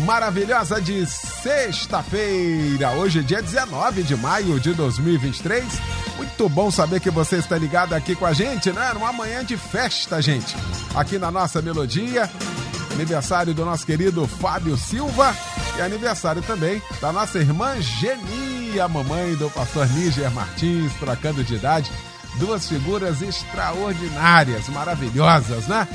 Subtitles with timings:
[0.00, 2.90] maravilhosa de sexta-feira.
[2.92, 5.64] Hoje, dia 19 de maio de 2023.
[6.16, 8.92] Muito bom saber que você está ligado aqui com a gente, né?
[8.94, 10.56] Numa manhã de festa, gente.
[10.94, 12.30] Aqui na nossa melodia.
[12.92, 15.34] Aniversário do nosso querido Fábio Silva.
[15.76, 21.54] E aniversário também da nossa irmã Geni, a mamãe do pastor Níger Martins, trocando de
[21.54, 21.90] idade.
[22.38, 25.86] Duas figuras extraordinárias, maravilhosas, né?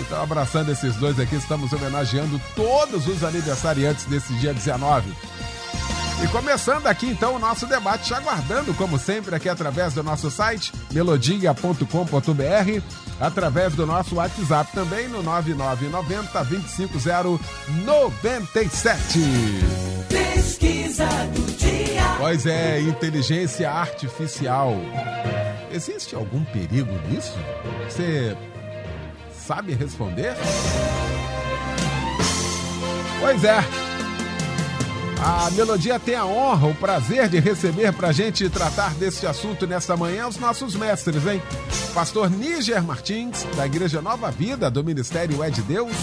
[0.00, 5.12] Então, abraçando esses dois aqui, estamos homenageando todos os aniversariantes desse dia 19.
[6.22, 10.30] E começando aqui então o nosso debate, te aguardando, como sempre, aqui através do nosso
[10.30, 12.82] site, melodia.com.br,
[13.18, 19.18] através do nosso WhatsApp também, no 9990 25097.
[20.10, 22.02] Pesquisa do dia.
[22.18, 24.74] Pois é, inteligência artificial.
[25.72, 27.32] Existe algum perigo nisso?
[27.88, 28.36] Você
[29.50, 30.36] sabe responder?
[33.18, 33.58] Pois é.
[35.20, 39.66] A Melodia tem a honra, o prazer de receber para a gente tratar deste assunto
[39.66, 41.42] nesta manhã os nossos mestres, hein?
[41.92, 45.96] Pastor Níger Martins, da Igreja Nova Vida, do Ministério É de Deus.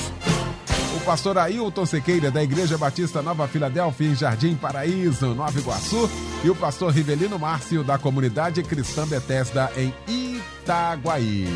[0.98, 6.10] O pastor Ailton Sequeira, da Igreja Batista Nova Filadélfia, em Jardim Paraíso, Nova Iguaçu.
[6.44, 11.48] E o pastor Rivelino Márcio, da Comunidade Cristã Betesda, em Itaguaí.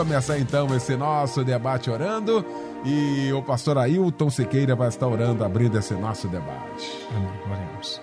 [0.00, 2.42] Começar então esse nosso debate orando.
[2.86, 7.06] E o pastor Ailton Sequeira vai estar orando, abrindo esse nosso debate.
[7.14, 7.30] Amém.
[7.44, 8.00] Oremos.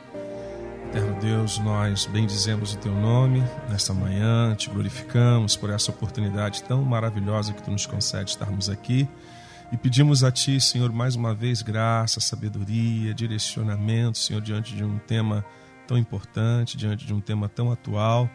[0.90, 6.84] Eterno Deus, nós bendizemos o teu nome nesta manhã, te glorificamos por essa oportunidade tão
[6.84, 9.10] maravilhosa que tu nos concede estarmos aqui.
[9.72, 15.00] E pedimos a Ti, Senhor, mais uma vez graça, sabedoria, direcionamento, Senhor, diante de um
[15.00, 15.44] tema
[15.88, 18.30] tão importante, diante de um tema tão atual.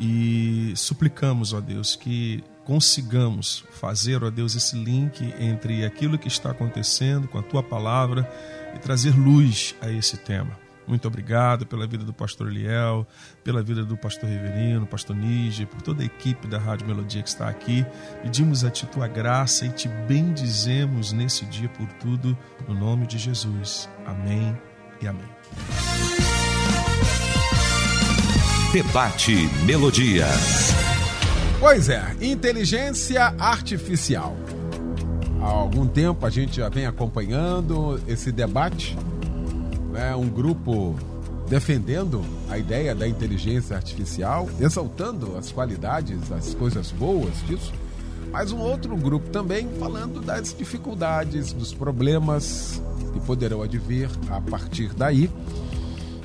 [0.00, 6.50] E suplicamos, ó Deus, que consigamos fazer, ó Deus, esse link entre aquilo que está
[6.50, 8.30] acontecendo com a tua palavra
[8.76, 10.50] e trazer luz a esse tema.
[10.86, 13.06] Muito obrigado pela vida do pastor Eliel,
[13.42, 17.28] pela vida do pastor Riverino, pastor Níger, por toda a equipe da Rádio Melodia que
[17.30, 17.86] está aqui.
[18.22, 22.36] Pedimos a ti tua graça e te bendizemos nesse dia por tudo,
[22.68, 23.88] no nome de Jesus.
[24.04, 24.54] Amém
[25.00, 25.28] e amém.
[28.74, 30.26] Debate Melodia.
[31.60, 34.36] Pois é, inteligência artificial.
[35.42, 38.96] Há algum tempo a gente já vem acompanhando esse debate,
[39.92, 40.14] né?
[40.14, 40.94] um grupo
[41.48, 47.72] defendendo a ideia da inteligência artificial, exaltando as qualidades, as coisas boas disso,
[48.30, 52.80] mas um outro grupo também falando das dificuldades, dos problemas
[53.12, 55.28] que poderão advir a partir daí.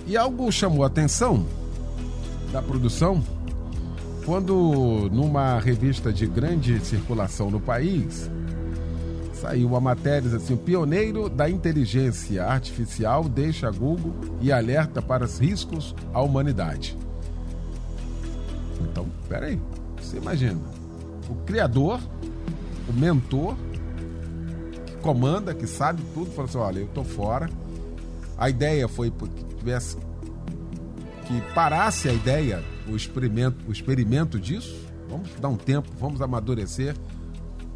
[0.05, 1.43] E algo chamou a atenção
[2.51, 3.23] da produção
[4.25, 8.29] quando numa revista de grande circulação no país
[9.33, 15.39] saiu uma matéria assim: o pioneiro da inteligência artificial deixa Google e alerta para os
[15.39, 16.97] riscos à humanidade.
[18.81, 19.59] Então, peraí,
[19.99, 20.59] você imagina,
[21.29, 21.99] o criador,
[22.87, 23.55] o mentor,
[24.85, 27.49] que comanda, que sabe tudo, falou assim: olha, eu tô fora.
[28.37, 29.97] A ideia foi que tivesse
[31.25, 34.75] que parasse a ideia, o experimento, o experimento disso.
[35.09, 36.95] Vamos dar um tempo, vamos amadurecer.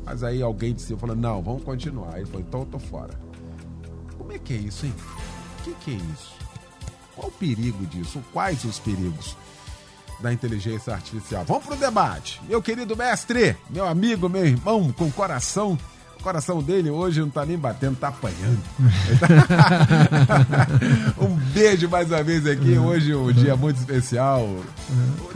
[0.05, 2.13] Mas aí alguém disse, falou, não, vamos continuar.
[2.13, 3.13] Aí ele falou, então eu tô fora.
[4.17, 4.93] Como é que é isso, hein?
[5.59, 6.31] O que, que é isso?
[7.15, 8.23] Qual o perigo disso?
[8.31, 9.35] Quais os perigos
[10.21, 11.43] da inteligência artificial?
[11.45, 12.41] Vamos pro debate.
[12.47, 15.77] Meu querido mestre, meu amigo, meu irmão, com coração o
[16.27, 18.59] coração dele hoje não tá nem batendo, tá apanhando.
[21.17, 22.77] um beijo mais uma vez aqui.
[22.77, 24.45] Hoje um dia muito especial.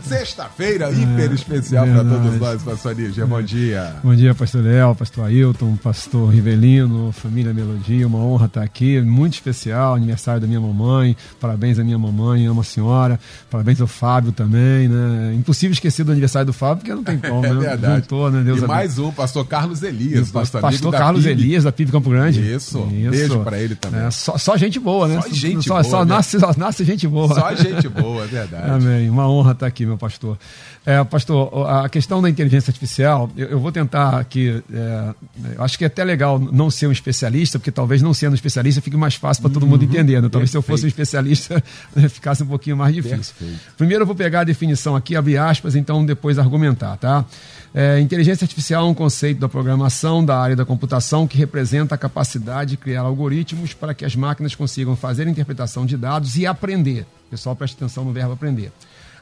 [0.02, 3.24] Sexta-feira, hiper especial para todos nós, pastor Nígia.
[3.24, 3.96] Bom dia.
[4.04, 8.06] Bom dia, pastor Léo, pastor Ailton, pastor Rivelino, família Melodia.
[8.06, 9.00] Uma honra estar aqui.
[9.00, 11.16] Muito especial, aniversário da minha mamãe.
[11.40, 13.18] Parabéns à minha mamãe, amo a senhora.
[13.50, 15.32] Parabéns ao Fábio também, né?
[15.34, 17.60] Impossível esquecer do aniversário do Fábio, porque não tem como, É né?
[17.60, 18.02] verdade.
[18.02, 18.42] Juntou, né?
[18.42, 21.40] Deus e mais um, pastor Carlos Elias, nosso pastor pastor Carlos PIB.
[21.40, 22.54] Elias, da PIB Campo Grande.
[22.54, 22.80] Isso.
[22.80, 24.00] Beijo pra ele também.
[24.00, 25.20] É, só, só gente boa, né?
[25.20, 26.14] Só gente só, boa, Só, né?
[26.14, 27.34] nasce, só nasce gente boa.
[27.34, 28.70] Só gente boa, é verdade.
[28.70, 29.08] Amém.
[29.08, 30.38] Uma honra estar aqui, meu pastor.
[30.84, 34.62] É, pastor, a questão da inteligência artificial, eu, eu vou tentar aqui.
[34.72, 35.14] é,
[35.58, 38.80] acho que é até legal não ser um especialista, porque talvez não sendo um especialista
[38.80, 40.20] fique mais fácil para todo mundo entender.
[40.20, 40.28] Né?
[40.28, 41.62] Talvez se eu fosse um especialista
[41.94, 43.34] né, ficasse um pouquinho mais difícil.
[43.38, 43.60] Perfeito.
[43.76, 47.24] Primeiro eu vou pegar a definição aqui, abrir aspas, então depois argumentar, tá?
[47.74, 51.98] É, inteligência artificial é um conceito da programação da área da computação que representa a
[51.98, 57.06] capacidade de criar algoritmos para que as máquinas consigam fazer interpretação de dados e aprender.
[57.30, 58.70] Pessoal, preste atenção no verbo aprender.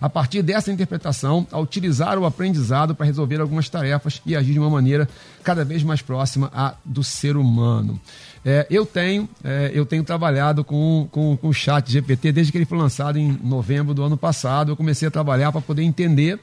[0.01, 4.59] A partir dessa interpretação, a utilizar o aprendizado para resolver algumas tarefas e agir de
[4.59, 5.07] uma maneira
[5.45, 8.01] cada vez mais próxima à do ser humano.
[8.45, 12.57] É, eu, tenho, é, eu tenho trabalhado com, com, com o chat GPT desde que
[12.59, 14.73] ele foi lançado em novembro do ano passado.
[14.73, 16.41] Eu comecei a trabalhar para poder entender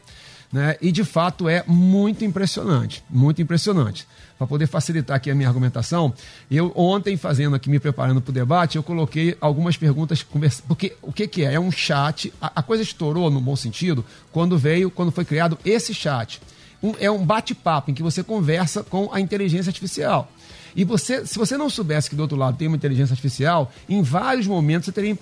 [0.51, 0.75] né?
[0.81, 4.07] E de fato é muito impressionante, muito impressionante.
[4.37, 6.13] Para poder facilitar aqui a minha argumentação,
[6.49, 10.23] eu ontem fazendo aqui, me preparando para o debate, eu coloquei algumas perguntas,
[10.67, 11.55] porque o que, que é?
[11.55, 15.57] É um chat, a, a coisa estourou no bom sentido quando veio, quando foi criado
[15.65, 16.39] esse chat.
[16.83, 20.31] Um- é um bate-papo em que você conversa com a inteligência artificial.
[20.77, 24.03] E você, se você não soubesse que do outro lado tem uma inteligência artificial, em
[24.03, 25.17] vários momentos você teria,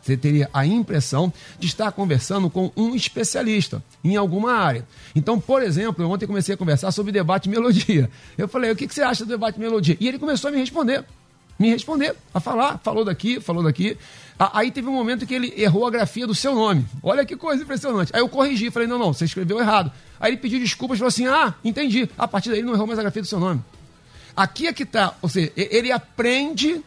[0.00, 4.86] você teria a impressão de estar conversando com um especialista em alguma área.
[5.16, 8.08] Então, por exemplo, eu ontem comecei a conversar sobre debate melodia.
[8.38, 9.96] Eu falei, o que, você acha do debate melodia?
[9.98, 11.04] E ele começou a me responder.
[11.58, 13.96] Me responder, a falar, falou daqui, falou daqui.
[14.38, 16.86] Aí teve um momento que ele errou a grafia do seu nome.
[17.02, 18.12] Olha que coisa impressionante.
[18.14, 19.90] Aí eu corrigi, falei, não, não, você escreveu errado.
[20.20, 22.08] Aí ele pediu desculpas, falou assim, ah, entendi.
[22.16, 23.60] A partir daí ele não errou mais a grafia do seu nome.
[24.36, 26.82] Aqui é que está, ou seja, ele aprende,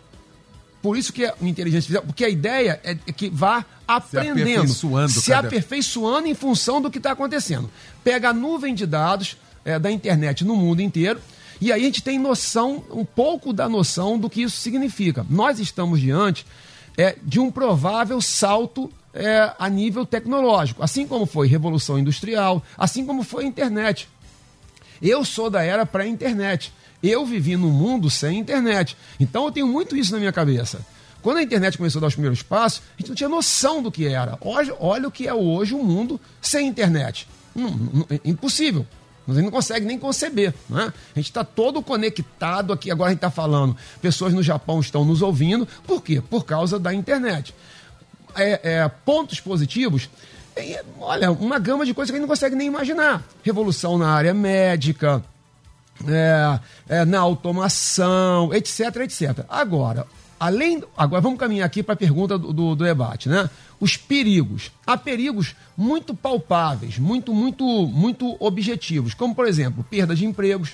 [0.81, 5.11] por isso que é uma inteligência artificial, porque a ideia é que vá aprendendo, aperfeiçoando
[5.11, 7.69] se cada- aperfeiçoando em função do que está acontecendo.
[8.03, 11.19] Pega a nuvem de dados é, da internet no mundo inteiro
[11.61, 15.25] e aí a gente tem noção, um pouco da noção do que isso significa.
[15.29, 16.45] Nós estamos diante
[16.97, 23.05] é, de um provável salto é, a nível tecnológico, assim como foi Revolução Industrial, assim
[23.05, 24.09] como foi a internet.
[25.01, 26.73] Eu sou da era pré-internet.
[27.07, 28.97] Eu vivi num mundo sem internet.
[29.19, 30.79] Então eu tenho muito isso na minha cabeça.
[31.21, 33.91] Quando a internet começou a dar os primeiros passos, a gente não tinha noção do
[33.91, 34.37] que era.
[34.41, 37.27] Hoje, olha o que é hoje o mundo sem internet.
[37.55, 38.85] Não, não- é impossível.
[39.27, 40.53] A gente não consegue nem conceber.
[40.69, 40.93] Né?
[41.15, 42.91] A gente está todo conectado aqui.
[42.91, 43.75] Agora a gente está falando.
[44.01, 45.67] Pessoas no Japão estão nos ouvindo.
[45.87, 46.21] Por quê?
[46.21, 47.53] Por causa da internet
[48.35, 50.09] é, é, pontos positivos,
[50.99, 53.23] olha, uma gama de coisas que a gente não consegue nem imaginar.
[53.43, 55.23] Revolução na área médica,
[56.07, 59.45] é, é, na automação, etc, etc.
[59.47, 60.05] Agora,
[60.39, 60.83] além.
[60.97, 63.49] Agora vamos caminhar aqui para a pergunta do, do, do debate, né?
[63.79, 64.71] Os perigos.
[64.85, 70.73] Há perigos muito palpáveis, muito, muito, muito objetivos, como, por exemplo, perda de empregos,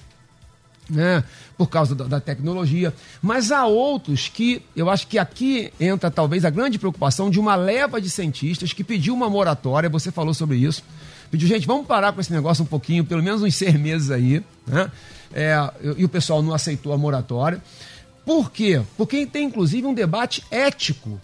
[0.90, 1.24] né,
[1.58, 2.94] por causa da, da tecnologia.
[3.22, 7.56] Mas há outros que eu acho que aqui entra talvez a grande preocupação de uma
[7.56, 10.84] leva de cientistas que pediu uma moratória, você falou sobre isso.
[11.31, 14.44] Pediu, gente, vamos parar com esse negócio um pouquinho, pelo menos uns seis meses aí.
[14.68, 14.92] Né?
[15.33, 15.56] É,
[15.98, 17.63] e o pessoal não aceitou a moratória.
[18.25, 18.81] Por quê?
[18.98, 21.19] Porque tem inclusive um debate ético.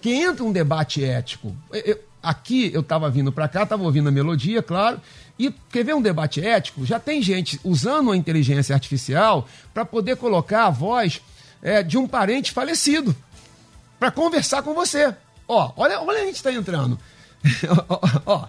[0.00, 1.54] Que entra um debate ético.
[1.70, 5.00] Eu- aqui eu estava vindo para cá, estava ouvindo a melodia, claro,
[5.38, 6.86] e quer ver um debate ético?
[6.86, 11.20] Já tem gente usando a inteligência artificial para poder colocar a voz
[11.62, 13.14] é, de um parente falecido
[13.98, 15.14] para conversar com você.
[15.46, 16.98] Ó, olha, olha a gente está entrando.
[17.88, 18.48] ó, ó,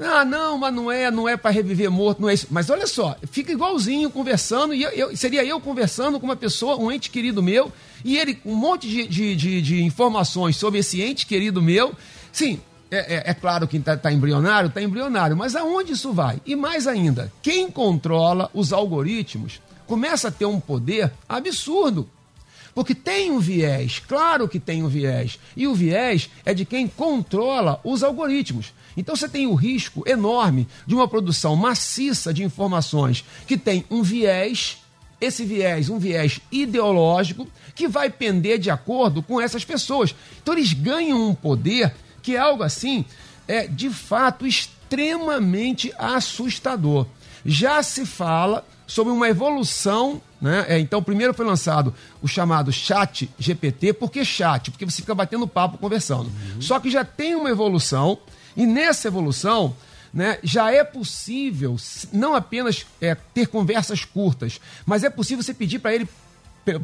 [0.00, 2.46] ah, não, mas não é, não é para reviver morto, não é isso.
[2.50, 6.76] Mas olha só, fica igualzinho conversando, e eu, eu- seria eu conversando com uma pessoa,
[6.76, 7.70] um ente querido meu,
[8.04, 11.94] e ele com um monte de, de, de- de informações sobre esse ente querido meu.
[12.32, 12.60] Sim,
[12.90, 16.40] é, é- é claro que está embrionário, está embrionário, mas aonde isso vai?
[16.46, 22.08] E mais ainda, quem controla os algoritmos começa a ter um poder absurdo.
[22.74, 25.38] Porque tem um viés, claro que tem um viés.
[25.56, 28.72] E o viés é de quem controla os algoritmos.
[28.96, 34.02] Então você tem o risco enorme de uma produção maciça de informações que tem um
[34.02, 34.78] viés,
[35.20, 40.14] esse viés, um viés ideológico, que vai pender de acordo com essas pessoas.
[40.42, 43.04] Então eles ganham um poder que é algo assim,
[43.48, 47.06] é de fato extremamente assustador.
[47.44, 50.64] Já se fala sobre uma evolução, né?
[50.68, 53.92] É, então, primeiro foi lançado o chamado Chat GPT.
[53.92, 54.70] Por que chat?
[54.70, 56.30] Porque você fica batendo papo conversando.
[56.60, 58.18] Só que já tem uma evolução,
[58.56, 59.76] e nessa evolução,
[60.12, 61.76] né, já é possível
[62.12, 66.08] não apenas é, ter conversas curtas, mas é possível você pedir para ele,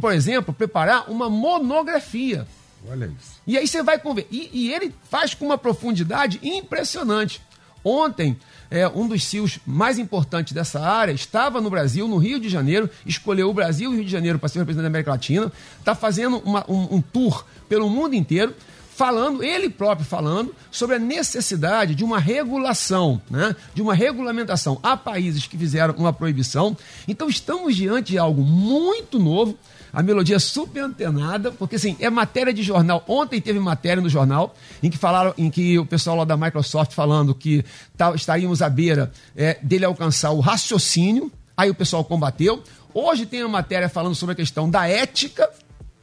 [0.01, 2.47] por exemplo, preparar uma monografia.
[2.89, 3.41] Olha isso.
[3.47, 4.29] E aí você vai conver.
[4.31, 7.43] E, e ele faz com uma profundidade impressionante.
[7.83, 8.37] Ontem,
[8.71, 12.89] é, um dos CIOs mais importantes dessa área estava no Brasil, no Rio de Janeiro,
[13.05, 15.95] escolheu o Brasil e o Rio de Janeiro para ser representante da América Latina, está
[15.95, 18.55] fazendo uma, um, um tour pelo mundo inteiro
[18.97, 23.55] falando, ele próprio falando, sobre a necessidade de uma regulação, né?
[23.75, 24.81] de uma regulamentação.
[24.83, 26.75] Há países que fizeram uma proibição.
[27.07, 29.57] Então estamos diante de algo muito novo.
[29.97, 33.03] A melodia super antenada, porque assim, é matéria de jornal.
[33.09, 36.93] Ontem teve matéria no jornal em que falaram, em que o pessoal lá da Microsoft
[36.93, 37.65] falando que
[37.97, 41.33] tá, estaríamos à beira é, dele alcançar o raciocínio.
[41.57, 42.63] Aí o pessoal combateu.
[42.93, 45.49] Hoje tem a matéria falando sobre a questão da ética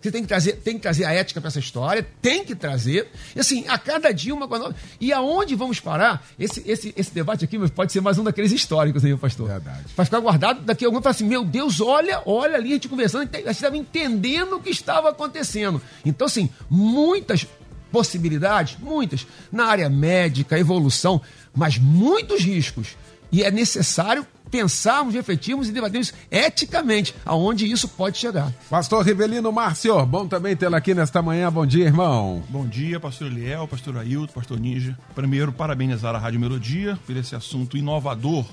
[0.03, 3.07] você tem que trazer, tem que trazer a ética para essa história, tem que trazer.
[3.35, 4.75] E assim, a cada dia uma coisa nova.
[4.99, 6.25] E aonde vamos parar?
[6.37, 9.47] Esse, esse, esse debate aqui pode ser mais um daqueles históricos, hein, pastor?
[9.47, 9.85] Verdade.
[9.95, 12.89] Vai ficar guardado daqui a algum fala assim: meu Deus, olha, olha ali, a gente
[12.89, 15.81] conversando, a gente estava entendendo o que estava acontecendo.
[16.05, 17.47] Então, assim, muitas
[17.91, 21.21] possibilidades, muitas, na área médica, evolução,
[21.55, 22.97] mas muitos riscos.
[23.33, 28.53] E é necessário pensarmos, refletirmos e debatermos eticamente aonde isso pode chegar.
[28.69, 31.51] Pastor Rivelino Márcio, bom também tê-lo aqui nesta manhã.
[31.51, 32.43] Bom dia, irmão.
[32.47, 34.95] Bom dia, pastor Eliel, pastor Ailton, pastor Ninja.
[35.15, 38.45] Primeiro, parabenizar a Rádio Melodia por esse assunto inovador.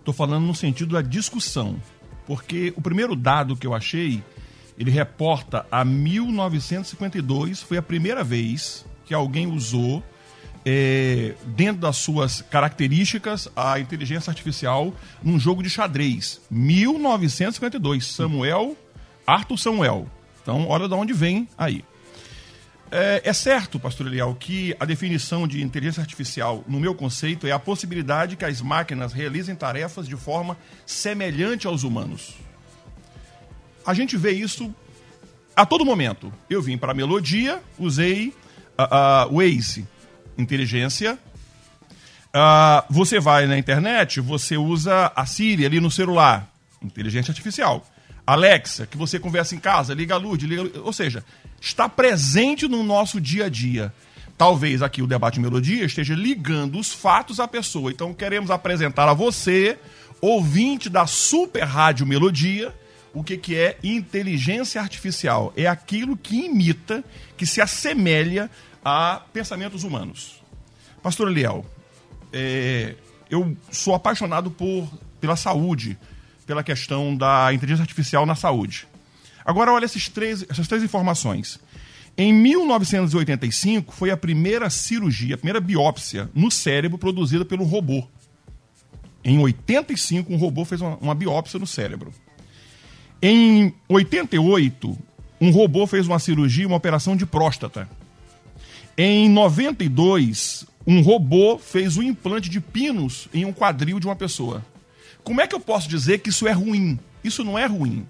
[0.00, 1.80] Estou falando no sentido da discussão,
[2.26, 4.20] porque o primeiro dado que eu achei,
[4.76, 10.02] ele reporta a 1952, foi a primeira vez que alguém usou
[10.70, 16.42] é, dentro das suas características, a inteligência artificial num jogo de xadrez.
[16.50, 18.76] 1952, Samuel,
[19.26, 20.06] Arthur Samuel.
[20.42, 21.82] Então, olha de onde vem aí.
[22.90, 27.50] É, é, certo, pastor Eliel, que a definição de inteligência artificial, no meu conceito, é
[27.50, 32.34] a possibilidade que as máquinas realizem tarefas de forma semelhante aos humanos.
[33.86, 34.74] A gente vê isso
[35.56, 36.30] a todo momento.
[36.50, 38.34] Eu vim para a melodia, usei
[39.30, 39.86] o Waze
[40.38, 41.18] inteligência.
[42.28, 46.48] Uh, você vai na internet, você usa a Siri ali no celular,
[46.82, 47.84] inteligência artificial.
[48.26, 51.24] Alexa, que você conversa em casa, liga a luz, liga, ou seja,
[51.60, 53.92] está presente no nosso dia a dia.
[54.36, 57.90] Talvez aqui o debate melodia esteja ligando os fatos à pessoa.
[57.90, 59.78] Então queremos apresentar a você,
[60.20, 62.72] ouvinte da Super Rádio Melodia,
[63.14, 65.52] o que, que é inteligência artificial.
[65.56, 67.02] É aquilo que imita,
[67.36, 68.50] que se assemelha
[68.88, 70.42] a pensamentos humanos.
[71.02, 71.64] Pastor Eliel,
[72.32, 72.94] é,
[73.30, 74.88] eu sou apaixonado por,
[75.20, 75.98] pela saúde,
[76.46, 78.88] pela questão da inteligência artificial na saúde.
[79.44, 81.60] Agora, olha esses três, essas três informações.
[82.16, 88.06] Em 1985, foi a primeira cirurgia, a primeira biópsia no cérebro produzida pelo robô.
[89.22, 92.12] Em 85, um robô fez uma, uma biópsia no cérebro.
[93.20, 94.98] Em 88,
[95.40, 97.88] um robô fez uma cirurgia, uma operação de próstata.
[99.00, 104.66] Em 92, um robô fez um implante de pinos em um quadril de uma pessoa.
[105.22, 106.98] Como é que eu posso dizer que isso é ruim?
[107.22, 108.04] Isso não é ruim.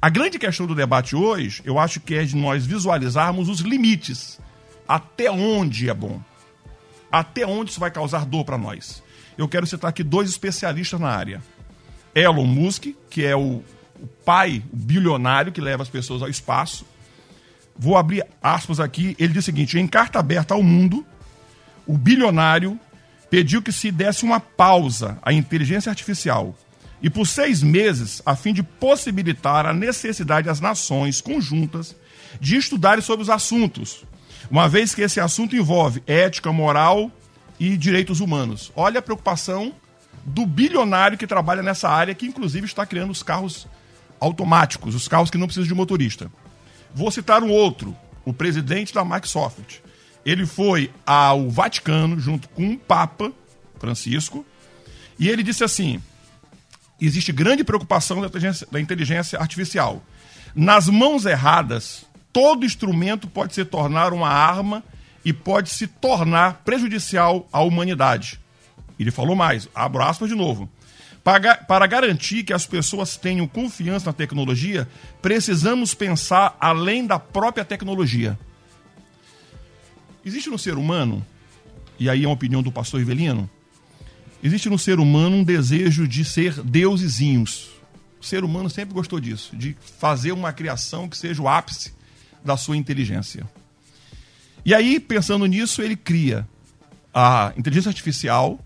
[0.00, 4.40] A grande questão do debate hoje, eu acho que é de nós visualizarmos os limites.
[4.88, 6.22] Até onde é bom?
[7.12, 9.02] Até onde isso vai causar dor para nós?
[9.36, 11.42] Eu quero citar aqui dois especialistas na área.
[12.14, 13.62] Elon Musk, que é o,
[14.00, 16.86] o pai, o bilionário que leva as pessoas ao espaço,
[17.76, 19.16] Vou abrir aspas aqui.
[19.18, 21.04] Ele diz o seguinte: em carta aberta ao mundo,
[21.86, 22.78] o bilionário
[23.30, 26.54] pediu que se desse uma pausa à inteligência artificial
[27.04, 31.94] e por seis meses, a fim de possibilitar a necessidade das nações conjuntas
[32.40, 34.06] de estudarem sobre os assuntos,
[34.50, 37.10] uma vez que esse assunto envolve ética, moral
[37.60, 38.72] e direitos humanos.
[38.74, 39.74] Olha a preocupação
[40.24, 43.66] do bilionário que trabalha nessa área, que inclusive está criando os carros
[44.18, 46.30] automáticos, os carros que não precisam de motorista.
[46.94, 49.80] Vou citar um outro, o presidente da Microsoft.
[50.24, 53.32] Ele foi ao Vaticano junto com o Papa
[53.78, 54.46] Francisco
[55.18, 56.00] e ele disse assim:
[57.00, 60.02] existe grande preocupação da inteligência, da inteligência artificial.
[60.54, 64.82] Nas mãos erradas, todo instrumento pode se tornar uma arma
[65.24, 68.40] e pode se tornar prejudicial à humanidade.
[68.98, 70.70] Ele falou mais, abro aspas de novo.
[71.24, 74.86] Para, para garantir que as pessoas tenham confiança na tecnologia,
[75.22, 78.38] precisamos pensar além da própria tecnologia.
[80.22, 81.24] Existe no ser humano,
[81.98, 83.48] e aí é uma opinião do pastor Rivelino,
[84.42, 87.70] existe no ser humano um desejo de ser deusezinhos.
[88.20, 91.94] O ser humano sempre gostou disso, de fazer uma criação que seja o ápice
[92.44, 93.48] da sua inteligência.
[94.62, 96.46] E aí, pensando nisso, ele cria
[97.14, 98.58] a inteligência artificial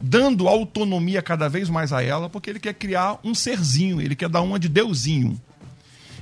[0.00, 4.28] dando autonomia cada vez mais a ela, porque ele quer criar um serzinho, ele quer
[4.28, 5.40] dar uma de deusinho.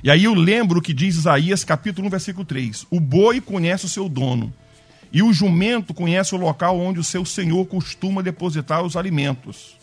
[0.03, 2.87] E aí eu lembro o que diz Isaías capítulo 1, versículo 3.
[2.89, 4.53] O boi conhece o seu dono,
[5.11, 9.77] E o jumento conhece o local onde o seu senhor costuma depositar os alimentos.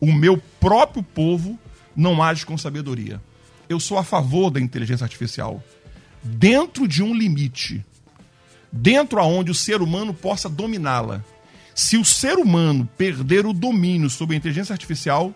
[0.00, 1.58] O meu próprio povo
[1.94, 3.20] não age com sabedoria.
[3.68, 5.62] Eu sou a favor da inteligência artificial.
[6.22, 7.84] Dentro de um limite.
[8.72, 11.22] Dentro aonde o ser humano possa dominá-la.
[11.80, 15.34] Se o ser humano perder o domínio sobre a inteligência artificial,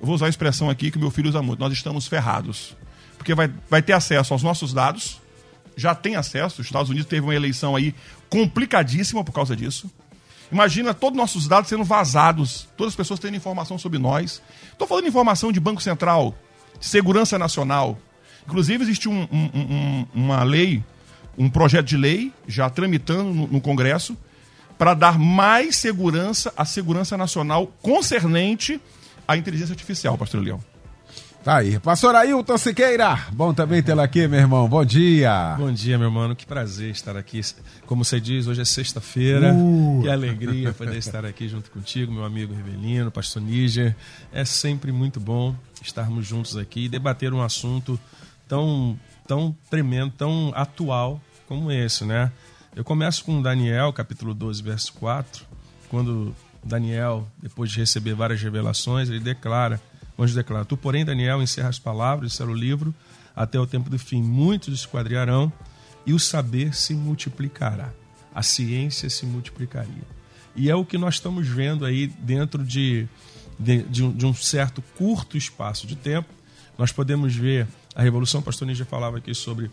[0.00, 2.76] eu vou usar a expressão aqui que meu filho usa muito, nós estamos ferrados.
[3.16, 5.20] Porque vai, vai ter acesso aos nossos dados,
[5.76, 7.94] já tem acesso, os Estados Unidos teve uma eleição aí
[8.28, 9.88] complicadíssima por causa disso.
[10.50, 14.42] Imagina todos os nossos dados sendo vazados, todas as pessoas tendo informação sobre nós.
[14.72, 16.36] Estou falando de informação de Banco Central,
[16.80, 17.96] de segurança nacional.
[18.44, 20.82] Inclusive, existe um, um, um, uma lei,
[21.38, 24.18] um projeto de lei, já tramitando no, no Congresso,
[24.78, 28.80] para dar mais segurança à segurança nacional concernente
[29.26, 30.60] à inteligência artificial, pastor Leão.
[31.42, 31.78] Tá aí.
[31.78, 34.68] Pastor Ailton Siqueira, bom também tê-lo aqui, meu irmão.
[34.68, 35.54] Bom dia.
[35.56, 36.36] Bom dia, meu mano.
[36.36, 37.40] Que prazer estar aqui.
[37.86, 39.52] Como você diz, hoje é sexta-feira.
[39.54, 40.00] Uh.
[40.02, 43.96] Que alegria poder estar aqui junto contigo, meu amigo Rivelino, pastor Níger.
[44.32, 47.98] É sempre muito bom estarmos juntos aqui e debater um assunto
[48.46, 52.30] tão, tão tremendo, tão atual como esse, né?
[52.78, 55.44] Eu começo com Daniel, capítulo 12, verso 4,
[55.88, 56.32] quando
[56.62, 59.82] Daniel, depois de receber várias revelações, ele declara,
[60.16, 62.94] o anjo declara, Tu, porém, Daniel, encerra as palavras, encerra o livro,
[63.34, 64.22] até o tempo do fim.
[64.22, 65.52] Muitos esquadriarão
[66.06, 67.92] e o saber se multiplicará.
[68.32, 70.06] A ciência se multiplicaria.
[70.54, 73.08] E é o que nós estamos vendo aí dentro de,
[73.58, 76.28] de, de, um, de um, certo curto espaço de tempo.
[76.78, 79.68] Nós podemos ver a revolução, pastor Níger falava aqui sobre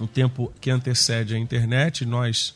[0.00, 2.04] um tempo que antecede a internet.
[2.04, 2.54] Nós,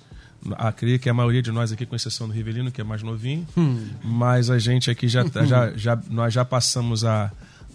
[0.56, 3.46] acredito que a maioria de nós aqui, com exceção do Rivelino, que é mais novinho,
[3.56, 3.88] hum.
[4.02, 7.30] mas a gente aqui já, tá, já, já nós já passamos a,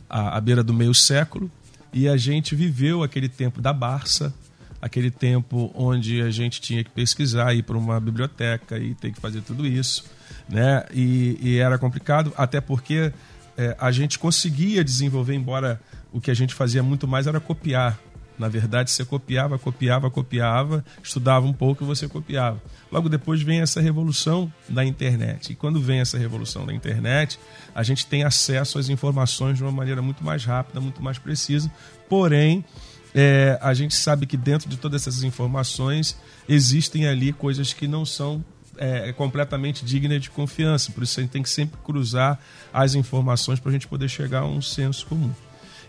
[0.09, 1.49] a, a beira do meio século
[1.93, 4.33] e a gente viveu aquele tempo da Barça,
[4.81, 9.19] aquele tempo onde a gente tinha que pesquisar, ir para uma biblioteca e ter que
[9.19, 10.05] fazer tudo isso,
[10.47, 10.85] né?
[10.93, 13.11] E, e era complicado, até porque
[13.57, 17.99] é, a gente conseguia desenvolver, embora o que a gente fazia muito mais era copiar
[18.39, 22.61] na verdade, você copiava, copiava, copiava, estudava um pouco e você copiava.
[22.89, 25.51] Logo depois vem essa revolução da internet.
[25.51, 27.37] E quando vem essa revolução da internet,
[27.75, 31.69] a gente tem acesso às informações de uma maneira muito mais rápida, muito mais precisa.
[32.07, 32.63] Porém,
[33.13, 38.05] é, a gente sabe que dentro de todas essas informações existem ali coisas que não
[38.05, 38.43] são
[38.77, 40.93] é, completamente dignas de confiança.
[40.93, 42.39] Por isso a gente tem que sempre cruzar
[42.71, 45.33] as informações para a gente poder chegar a um senso comum.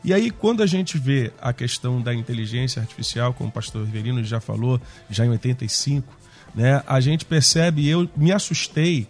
[0.03, 4.25] E aí, quando a gente vê a questão da inteligência artificial, como o pastor Riverino
[4.25, 6.13] já falou, já em 85,
[6.55, 9.07] né, a gente percebe, eu me assustei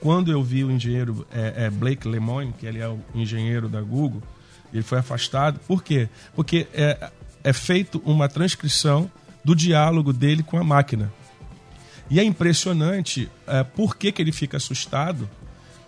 [0.00, 3.80] quando eu vi o engenheiro é, é Blake Lemoine, que ele é o engenheiro da
[3.80, 4.22] Google,
[4.72, 5.58] ele foi afastado.
[5.66, 6.10] Por quê?
[6.34, 7.10] Porque é,
[7.42, 9.10] é feito uma transcrição
[9.42, 11.10] do diálogo dele com a máquina.
[12.10, 15.28] E é impressionante é, por que, que ele fica assustado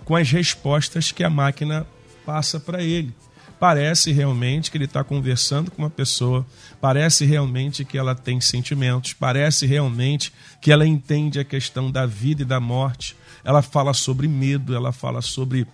[0.06, 1.86] com as respostas que a máquina
[2.24, 3.14] passa para ele
[3.58, 6.46] parece realmente que ele está conversando com uma pessoa,
[6.80, 12.42] parece realmente que ela tem sentimentos, parece realmente que ela entende a questão da vida
[12.42, 13.16] e da morte.
[13.44, 15.66] Ela fala sobre medo, ela fala sobre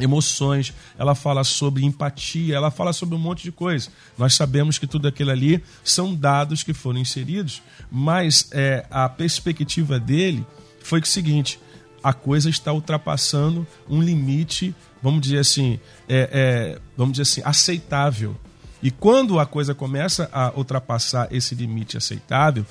[0.00, 3.90] emoções, ela fala sobre empatia, ela fala sobre um monte de coisa.
[4.18, 10.00] Nós sabemos que tudo aquilo ali são dados que foram inseridos, mas é, a perspectiva
[10.00, 10.44] dele
[10.82, 11.60] foi o seguinte:
[12.02, 14.74] a coisa está ultrapassando um limite
[15.04, 18.34] vamos dizer assim, é, é, vamos dizer assim, aceitável.
[18.82, 22.64] E quando a coisa começa a ultrapassar esse limite aceitável,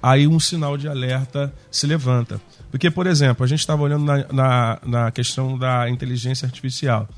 [0.00, 2.40] aí um sinal de alerta se levanta.
[2.70, 7.08] Porque, por exemplo, a gente estava olhando na, na, na, questão da inteligência artificial.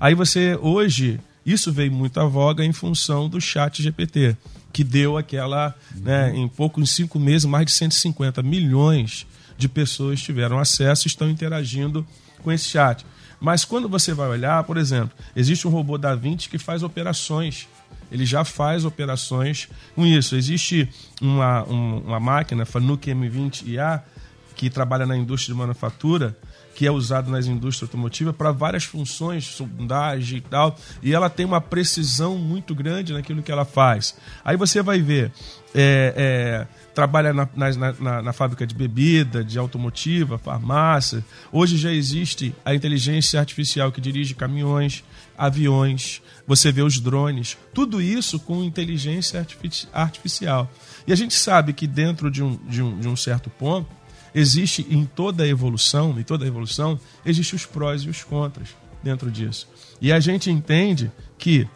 [0.00, 4.34] Aí você, hoje, isso veio muito à voga em função do chat GPT,
[4.72, 9.26] que deu aquela, né, em pouco, em cinco meses, mais de 150 milhões
[9.58, 12.06] de pessoas tiveram acesso e estão interagindo
[12.42, 13.04] com esse chat.
[13.42, 17.66] Mas quando você vai olhar, por exemplo, existe um robô da Vinci que faz operações.
[18.10, 20.36] Ele já faz operações com isso.
[20.36, 20.88] Existe
[21.20, 24.00] uma, uma máquina, Fanuc M20IA,
[24.54, 26.36] que trabalha na indústria de manufatura,
[26.76, 31.44] que é usado nas indústrias automotivas para várias funções, sondagem e tal, e ela tem
[31.44, 34.16] uma precisão muito grande naquilo que ela faz.
[34.44, 35.32] Aí você vai ver
[35.74, 41.24] é, é, trabalha na, na, na, na, fábrica de bebida, de automotiva, farmácia.
[41.50, 45.02] Hoje já existe a inteligência artificial que dirige caminhões,
[45.36, 49.44] aviões, você vê os drones, tudo isso com inteligência
[49.92, 50.70] artificial.
[51.06, 53.88] E a gente sabe que dentro de um, de um, de um certo ponto,
[54.34, 58.68] existe em toda a evolução, em toda a evolução, existe os prós e os contras
[59.02, 59.68] dentro disso.
[60.00, 61.68] E a gente entende que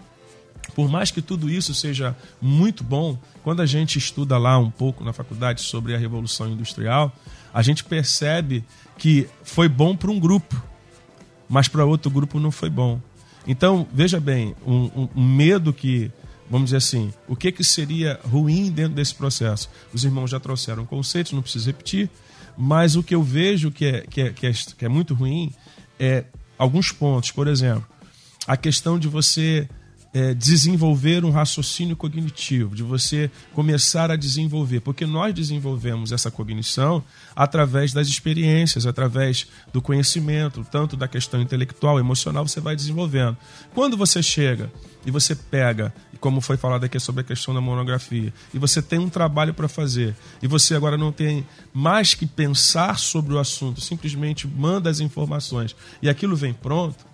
[0.75, 5.05] por mais que tudo isso seja muito bom, quando a gente estuda lá um pouco
[5.05, 7.13] na faculdade sobre a Revolução Industrial,
[7.53, 8.65] a gente percebe
[8.99, 10.61] que foi bom para um grupo,
[11.49, 13.01] mas para outro grupo não foi bom.
[13.47, 16.11] Então, veja bem, um, um, medo que,
[16.51, 19.71] vamos dizer assim, o que, que seria ruim dentro desse processo?
[19.93, 22.11] Os irmãos já trouxeram conceitos, não preciso repetir,
[22.59, 25.53] mas o que eu vejo que é, que é, que é, que é muito ruim
[25.99, 26.25] é
[26.59, 27.31] alguns pontos.
[27.31, 27.87] Por exemplo,
[28.47, 29.69] a questão de você
[30.17, 37.05] é, desenvolver um raciocínio cognitivo, de você começar a desenvolver, porque nós desenvolvemos essa cognição
[37.35, 43.37] através das experiências, através do conhecimento, tanto da questão intelectual, emocional, você vai desenvolvendo.
[43.75, 44.73] Quando você chega
[45.05, 48.99] e você pega, como foi falado aqui sobre a questão da monografia, e você tem
[48.99, 53.83] um trabalho para fazer, e você agora não tem mais que pensar sobre o assunto,
[53.83, 57.05] simplesmente manda as informações e aquilo vem pronto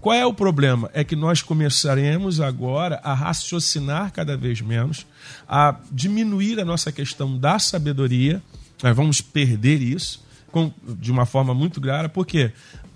[0.00, 0.90] qual é o problema?
[0.92, 5.06] É que nós começaremos agora a raciocinar cada vez menos,
[5.48, 8.42] a diminuir a nossa questão da sabedoria,
[8.82, 10.24] nós vamos perder isso
[10.98, 12.52] de uma forma muito clara, porque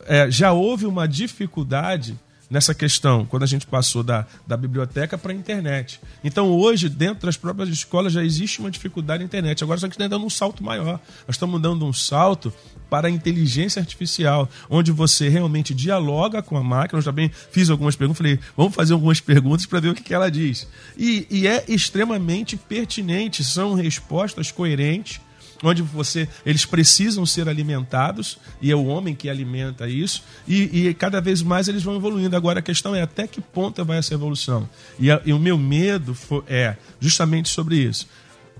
[0.06, 2.18] é, já houve uma dificuldade
[2.50, 6.00] nessa questão, quando a gente passou da, da biblioteca para a internet.
[6.24, 9.62] Então, hoje, dentro das próprias escolas, já existe uma dificuldade na internet.
[9.62, 11.00] Agora, só que está dando um salto maior.
[11.26, 12.52] Nós estamos dando um salto
[12.90, 16.98] para a inteligência artificial, onde você realmente dialoga com a máquina.
[16.98, 20.12] Eu também fiz algumas perguntas, falei, vamos fazer algumas perguntas para ver o que, que
[20.12, 20.66] ela diz.
[20.98, 25.20] E, e é extremamente pertinente, são respostas coerentes
[25.62, 30.94] onde você eles precisam ser alimentados e é o homem que alimenta isso e, e,
[30.94, 34.14] cada vez mais eles vão evoluindo agora a questão é até que ponto vai essa
[34.14, 34.68] evolução
[34.98, 38.06] e, a, e o meu medo for, é justamente sobre isso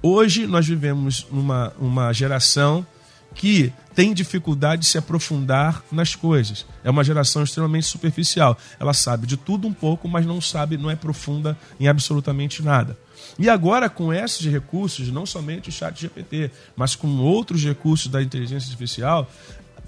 [0.03, 2.87] hoje nós vivemos uma, uma geração
[3.35, 6.67] que tem dificuldade de se aprofundar nas coisas.
[6.83, 8.59] É uma geração extremamente superficial.
[8.79, 12.97] Ela sabe de tudo um pouco, mas não sabe, não é profunda em absolutamente nada.
[13.39, 18.23] E agora, com esses recursos, não somente o chat GPT, mas com outros recursos da
[18.23, 19.31] inteligência artificial,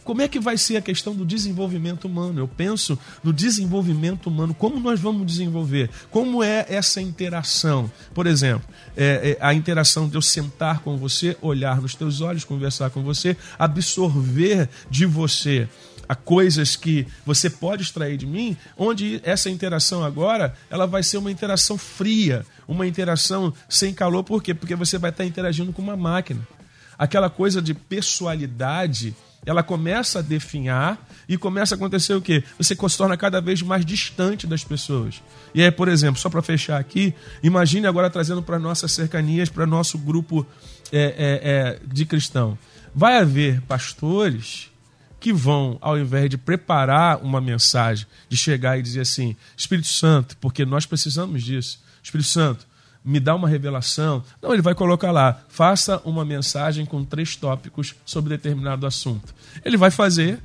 [0.04, 2.40] como é que vai ser a questão do desenvolvimento humano?
[2.40, 5.90] Eu penso no desenvolvimento humano, como nós vamos desenvolver?
[6.10, 7.90] Como é essa interação?
[8.12, 12.44] Por exemplo, é, é, a interação de eu sentar com você, olhar nos teus olhos,
[12.44, 15.68] conversar com você, absorver de você
[16.12, 21.16] a coisas que você pode extrair de mim, onde essa interação agora ela vai ser
[21.16, 24.52] uma interação fria, uma interação sem calor, por quê?
[24.52, 26.46] Porque você vai estar interagindo com uma máquina.
[26.98, 32.44] Aquela coisa de pessoalidade ela começa a definhar e começa a acontecer o quê?
[32.58, 35.22] Você se torna cada vez mais distante das pessoas.
[35.54, 39.66] E aí, por exemplo, só para fechar aqui, imagine agora trazendo para nossas cercanias, para
[39.66, 40.46] nosso grupo
[40.92, 42.56] é, é, é, de cristão.
[42.94, 44.70] Vai haver pastores
[45.22, 50.36] que vão, ao invés de preparar uma mensagem, de chegar e dizer assim: Espírito Santo,
[50.38, 51.80] porque nós precisamos disso.
[52.02, 52.66] Espírito Santo,
[53.04, 54.24] me dá uma revelação.
[54.42, 59.32] Não, ele vai colocar lá, faça uma mensagem com três tópicos sobre determinado assunto.
[59.64, 60.40] Ele vai fazer,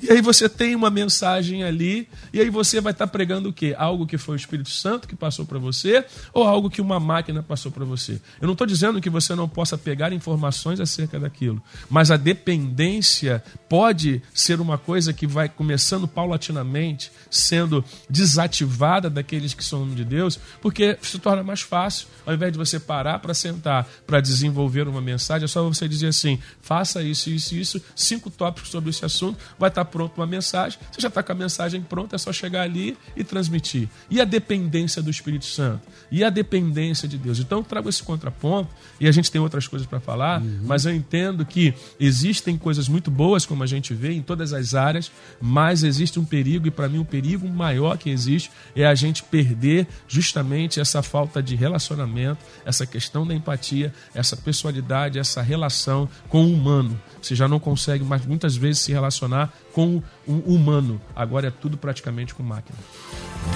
[0.00, 3.74] e aí você tem uma mensagem ali, e aí você vai estar pregando o quê?
[3.76, 7.42] Algo que foi o Espírito Santo que passou para você, ou algo que uma máquina
[7.42, 8.20] passou para você?
[8.40, 13.42] Eu não estou dizendo que você não possa pegar informações acerca daquilo, mas a dependência
[13.68, 20.38] pode ser uma coisa que vai começando paulatinamente, sendo desativada daqueles que são de Deus,
[20.60, 25.00] porque se torna mais fácil, ao invés de você parar para sentar, para desenvolver uma
[25.00, 29.38] mensagem, é só você dizer assim: faça isso, isso, isso, cinco tópicos sobre esse assunto,
[29.58, 32.62] vai estar pronto uma mensagem, você já está com a mensagem pronta, é só chegar
[32.62, 33.88] ali e transmitir.
[34.10, 35.82] E a dependência do Espírito Santo?
[36.10, 37.38] E a dependência de Deus?
[37.38, 38.70] Então eu trago esse contraponto,
[39.00, 40.60] e a gente tem outras coisas para falar, uhum.
[40.64, 44.74] mas eu entendo que existem coisas muito boas, como a gente vê, em todas as
[44.74, 48.86] áreas, mas existe um perigo, e para mim o um perigo maior que existe é
[48.86, 55.42] a gente perder justamente essa falta de relacionamento, essa questão da empatia, essa pessoalidade, essa
[55.42, 57.00] relação com o humano.
[57.20, 61.00] Você já não consegue mais muitas vezes se relacionar com o humano.
[61.14, 62.76] Agora é tudo praticamente com máquina.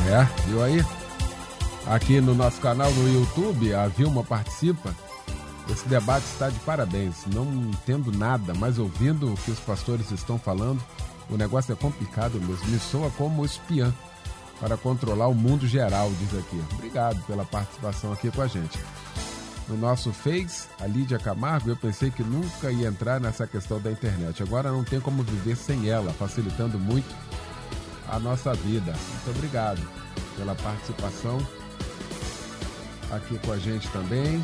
[0.07, 0.81] É, viu aí?
[1.85, 4.95] Aqui no nosso canal no YouTube, a Vilma participa.
[5.69, 7.27] Esse debate está de parabéns.
[7.27, 10.81] Não entendo nada, mas ouvindo o que os pastores estão falando,
[11.29, 12.69] o negócio é complicado mesmo.
[12.69, 13.93] Me soa como espiã
[14.61, 16.63] para controlar o mundo geral, diz aqui.
[16.75, 18.79] Obrigado pela participação aqui com a gente
[19.69, 23.91] no nosso Face, a Lídia Camargo, eu pensei que nunca ia entrar nessa questão da
[23.91, 24.43] internet.
[24.43, 27.15] Agora não tem como viver sem ela, facilitando muito
[28.09, 28.93] a nossa vida.
[28.93, 29.81] Muito obrigado
[30.37, 31.39] pela participação
[33.11, 34.37] aqui com a gente também.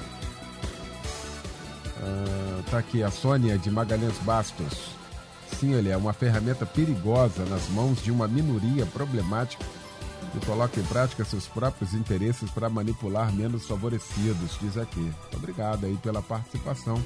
[2.00, 4.90] Uh, tá aqui a Sônia de Magalhães Bastos.
[5.58, 9.64] Sim, ele é uma ferramenta perigosa nas mãos de uma minoria problemática
[10.34, 15.12] e coloca em prática seus próprios interesses para manipular menos favorecidos, diz aqui.
[15.34, 17.02] Obrigado aí pela participação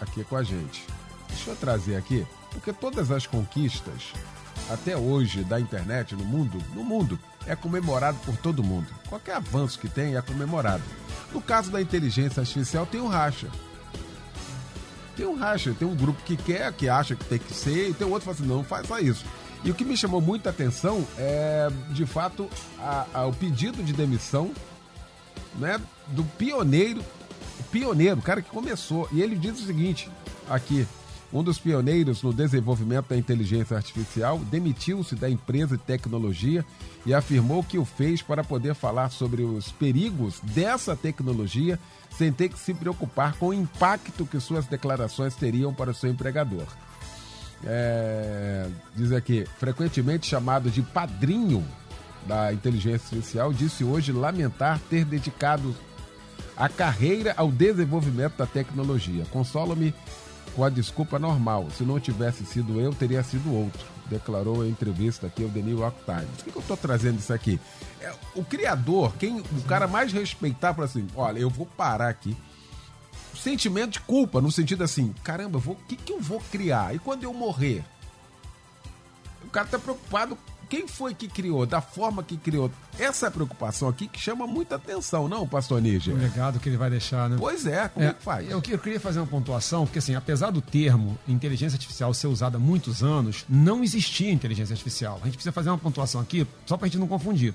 [0.00, 0.86] aqui com a gente.
[1.28, 4.12] Deixa eu trazer aqui, porque todas as conquistas
[4.70, 8.86] até hoje da internet no mundo, no mundo, é comemorado por todo mundo.
[9.08, 10.82] Qualquer avanço que tem é comemorado.
[11.32, 13.48] No caso da inteligência artificial tem um racha.
[15.16, 17.94] Tem um racha, tem um grupo que quer, que acha que tem que ser, e
[17.94, 19.24] tem outro que fala assim, não, faça isso.
[19.64, 23.94] E o que me chamou muita atenção é, de fato, a, a, o pedido de
[23.94, 24.52] demissão
[25.54, 27.02] né, do pioneiro,
[27.72, 29.08] pioneiro, o cara que começou.
[29.10, 30.10] E ele diz o seguinte,
[30.50, 30.86] aqui,
[31.32, 36.64] um dos pioneiros no desenvolvimento da inteligência artificial, demitiu-se da empresa de tecnologia
[37.06, 41.78] e afirmou que o fez para poder falar sobre os perigos dessa tecnologia
[42.16, 46.10] sem ter que se preocupar com o impacto que suas declarações teriam para o seu
[46.10, 46.66] empregador.
[47.62, 51.64] É, diz aqui, frequentemente chamado de padrinho
[52.26, 55.74] da inteligência artificial, disse hoje lamentar ter dedicado
[56.56, 59.24] a carreira ao desenvolvimento da tecnologia.
[59.30, 59.94] Consola-me
[60.54, 61.68] com a desculpa normal.
[61.76, 63.84] Se não tivesse sido eu, teria sido outro.
[64.06, 66.28] Declarou em entrevista aqui ao The New York Times.
[66.36, 67.58] Por que, que eu estou trazendo isso aqui?
[68.00, 72.36] É, o criador, quem o cara mais respeitar, para assim: olha, eu vou parar aqui.
[73.44, 76.94] Sentimento de culpa, no sentido assim: caramba, o que, que eu vou criar?
[76.94, 77.84] E quando eu morrer?
[79.44, 80.38] O cara está preocupado
[80.70, 82.70] quem foi que criou, da forma que criou.
[82.98, 86.14] Essa preocupação aqui que chama muita atenção, não, pastor Níger?
[86.14, 87.36] O legado que ele vai deixar, né?
[87.38, 88.48] Pois é, como é, é que faz?
[88.50, 92.56] Eu, eu queria fazer uma pontuação, porque assim, apesar do termo inteligência artificial ser usado
[92.56, 95.18] há muitos anos, não existia inteligência artificial.
[95.20, 97.52] A gente precisa fazer uma pontuação aqui, só para a gente não confundir.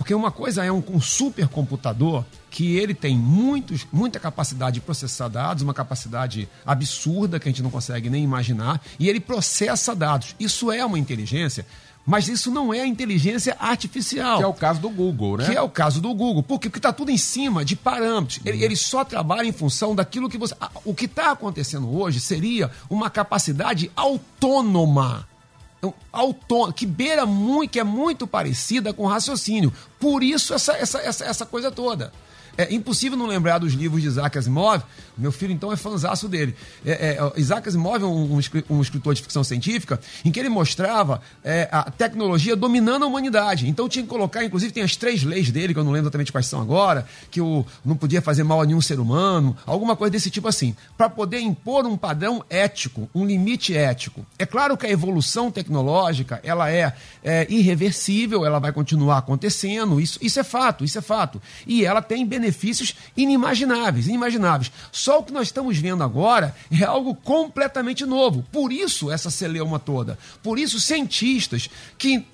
[0.00, 5.28] Porque uma coisa é um, um supercomputador que ele tem muitos, muita capacidade de processar
[5.28, 10.34] dados, uma capacidade absurda que a gente não consegue nem imaginar, e ele processa dados.
[10.40, 11.66] Isso é uma inteligência
[12.06, 14.38] mas isso não é a inteligência artificial.
[14.38, 15.44] Que é o caso do Google, né?
[15.44, 16.42] Que é o caso do Google.
[16.42, 16.70] Por quê?
[16.70, 18.40] Porque está tudo em cima de parâmetros.
[18.42, 20.54] Ele, ele, só trabalha em função daquilo que você.
[20.82, 25.28] O que está acontecendo hoje seria uma capacidade autônoma.
[26.12, 29.72] Autônoma, que beira muito, que é muito parecida com raciocínio.
[29.98, 32.12] Por isso, essa, essa, essa, essa coisa toda.
[32.56, 34.82] É impossível não lembrar dos livros de Isaac Asimov.
[35.16, 36.54] Meu filho, então, é fãzaço dele.
[36.84, 41.20] É, é, Isaac Asimov é um, um, escritor de ficção científica em que ele mostrava
[41.42, 43.68] é, a tecnologia dominando a humanidade.
[43.68, 46.32] Então, tinha que colocar, inclusive, tem as três leis dele, que eu não lembro exatamente
[46.32, 50.12] quais são agora, que o, não podia fazer mal a nenhum ser humano, alguma coisa
[50.12, 54.24] desse tipo assim, para poder impor um padrão ético, um limite ético.
[54.38, 60.18] É claro que a evolução tecnológica, ela é, é irreversível, ela vai continuar acontecendo, isso,
[60.22, 61.40] isso é fato, isso é fato.
[61.66, 64.70] E ela tem benefícios benefícios inimagináveis, inimagináveis.
[64.90, 68.44] Só o que nós estamos vendo agora é algo completamente novo.
[68.52, 70.18] Por isso essa celeuma toda.
[70.42, 72.24] Por isso cientistas que,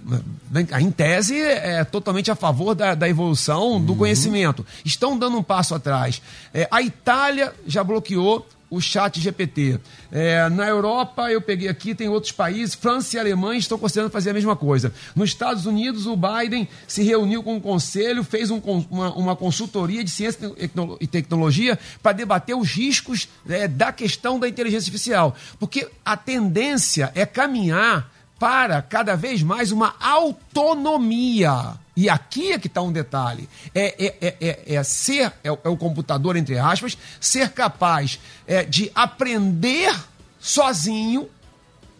[0.80, 3.98] em tese, é totalmente a favor da, da evolução do uhum.
[3.98, 6.20] conhecimento, estão dando um passo atrás.
[6.52, 9.78] É, a Itália já bloqueou o chat GPT.
[10.10, 14.30] É, na Europa, eu peguei aqui, tem outros países, França e Alemanha estão considerando fazer
[14.30, 14.92] a mesma coisa.
[15.14, 20.02] Nos Estados Unidos, o Biden se reuniu com o conselho, fez um, uma, uma, consultoria
[20.02, 20.52] de ciência
[21.00, 25.36] e tecnologia para debater os riscos é, da questão da inteligência artificial.
[25.58, 31.85] Porque a tendência é caminhar para cada vez mais uma autonomia.
[31.96, 35.68] E aqui é que está um detalhe: é, é, é, é, é ser, é, é,
[35.68, 39.96] o computador, entre aspas, ser capaz é, de aprender
[40.38, 41.28] sozinho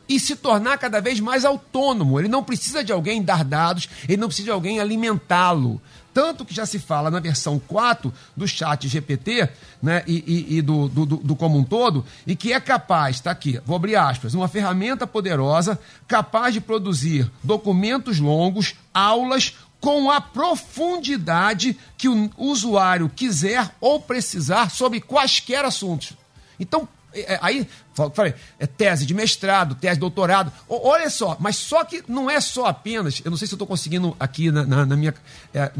[0.08, 2.20] e se tornar cada vez mais autônomo.
[2.20, 5.80] Ele não precisa de alguém dar dados, ele não precisa de alguém alimentá-lo.
[6.16, 9.50] Tanto que já se fala na versão 4 do chat GPT
[9.82, 13.30] né, e, e, e do, do, do, como um todo, e que é capaz, está
[13.30, 15.78] aqui, vou abrir aspas, uma ferramenta poderosa
[16.08, 19.56] capaz de produzir documentos longos, aulas,
[19.86, 26.14] com a profundidade que o usuário quiser ou precisar sobre quaisquer assuntos.
[26.58, 27.68] Então, é, é, aí,
[28.12, 30.50] falei, é tese de mestrado, tese de doutorado.
[30.68, 33.22] Olha só, mas só que não é só apenas.
[33.24, 35.14] Eu não sei se eu estou conseguindo aqui na, na, na minha.
[35.54, 35.70] É,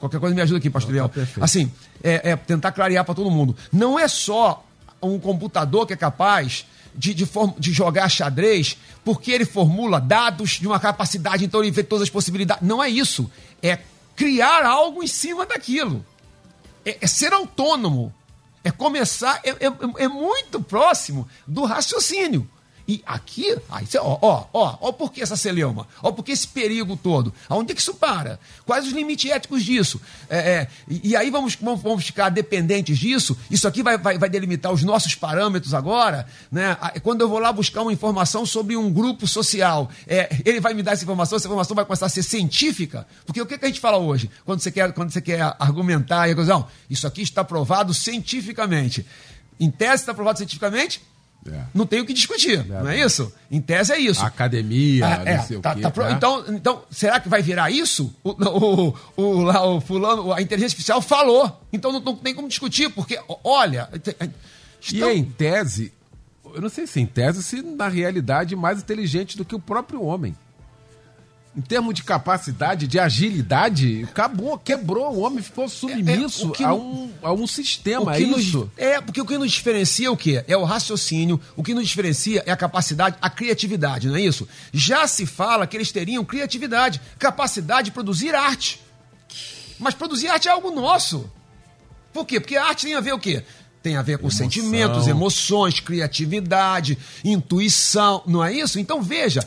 [0.00, 1.08] qualquer coisa me ajuda aqui, pastor Leão.
[1.08, 1.70] Tá assim,
[2.02, 3.54] é, é tentar clarear para todo mundo.
[3.72, 4.66] Não é só
[5.00, 7.28] um computador que é capaz de, de,
[7.58, 12.10] de, jogar xadrez porque ele formula dados de uma capacidade, então ele vê todas as
[12.10, 12.66] possibilidades.
[12.66, 13.30] Não é isso.
[13.62, 13.78] É
[14.14, 16.04] criar algo em cima daquilo.
[16.84, 18.12] É, é ser autônomo.
[18.64, 22.48] É começar, é, é, é, muito próximo do raciocínio.
[22.86, 25.86] E aqui, aí você, ó, ó, ó, ó por que essa celeuma?
[26.02, 27.32] Ó por que esse perigo todo?
[27.48, 28.40] Aonde é que isso para?
[28.66, 30.00] Quais os limites éticos disso?
[30.28, 33.36] É, é, e, e aí vamos, vamos, vamos ficar dependentes disso?
[33.50, 36.26] Isso aqui vai, vai, vai delimitar os nossos parâmetros agora?
[36.50, 36.76] Né?
[36.80, 40.74] Ah, Quando eu vou lá buscar uma informação sobre um grupo social, é, ele vai
[40.74, 43.06] me dar essa informação, essa informação vai começar a ser científica?
[43.24, 44.28] Porque o que, que a gente fala hoje?
[44.44, 49.06] Quando você quer, quando você quer argumentar, e não, isso aqui está provado cientificamente.
[49.60, 51.00] Em tese está provado cientificamente?
[51.50, 51.62] É.
[51.74, 53.32] Não tem o que discutir, não é isso?
[53.50, 54.24] Em tese é isso.
[54.24, 55.80] Academia, Ah, é, não sei tá- o quê.
[55.80, 56.12] tá pro- né?
[56.12, 58.14] então, então, será que vai virar isso?
[58.22, 61.60] O, o, o, lá, o fulano, a inteligência artificial falou.
[61.72, 63.88] Então não, não tem como discutir, porque, olha.
[63.92, 65.92] E estão- em tese,
[66.54, 70.02] eu não sei se em tese, se na realidade mais inteligente do que o próprio
[70.04, 70.36] homem.
[71.54, 75.12] Em termos de capacidade, de agilidade, acabou, quebrou.
[75.14, 78.16] O homem ficou submisso É, que a, um, a um sistema.
[78.16, 78.70] É nos- isso.
[78.74, 80.42] é, porque o que nos diferencia é o quê?
[80.48, 84.48] É o raciocínio, o que nos diferencia é a capacidade, a criatividade, não é isso?
[84.72, 88.80] Já se fala que eles teriam criatividade, capacidade de produzir arte.
[89.78, 91.30] Mas produzir arte é algo nosso.
[92.14, 92.40] Por quê?
[92.40, 93.42] Porque a arte tem a ver o quê?
[93.82, 98.78] Tem a ver com sentimentos, emoções, criatividade, intuição, não é isso?
[98.78, 99.46] Então veja,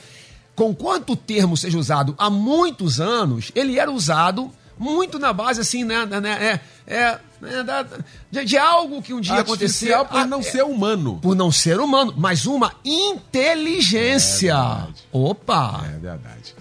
[0.56, 5.62] com quanto o termo seja usado há muitos anos, ele era usado muito na base
[5.62, 7.86] assim, né, né, né, é, é, né,
[8.32, 11.20] de, de algo que um dia aconteceu Artificial por não ser humano.
[11.22, 14.56] por não ser humano, mas uma inteligência.
[15.12, 15.84] Opa!
[15.94, 16.56] É verdade.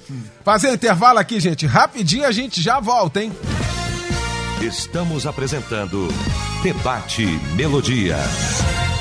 [0.45, 1.67] Fazer um intervalo aqui, gente.
[1.67, 3.33] Rapidinho a gente já volta, hein?
[4.61, 6.09] Estamos apresentando
[6.63, 8.17] Debate Melodia.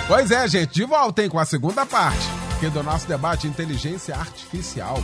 [0.07, 4.15] Pois é, gente, de volta, hein, com a segunda parte aqui do nosso debate Inteligência
[4.15, 4.97] Artificial.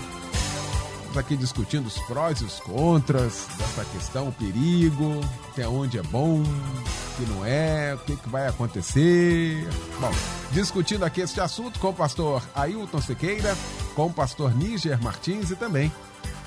[1.00, 5.20] Estamos aqui discutindo os prós e os contras dessa questão, o perigo,
[5.52, 9.68] até onde é bom, o que não é, o que, que vai acontecer.
[10.00, 10.12] Bom,
[10.54, 13.54] discutindo aqui este assunto com o pastor Ailton Sequeira,
[13.94, 15.92] com o pastor Níger Martins e também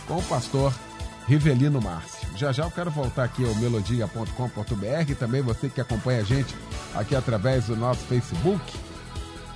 [0.09, 0.73] com o pastor
[1.29, 2.27] Rivelino Márcio.
[2.37, 6.55] Já já eu quero voltar aqui ao melodia.com.br e também você que acompanha a gente
[6.95, 8.92] aqui através do nosso Facebook.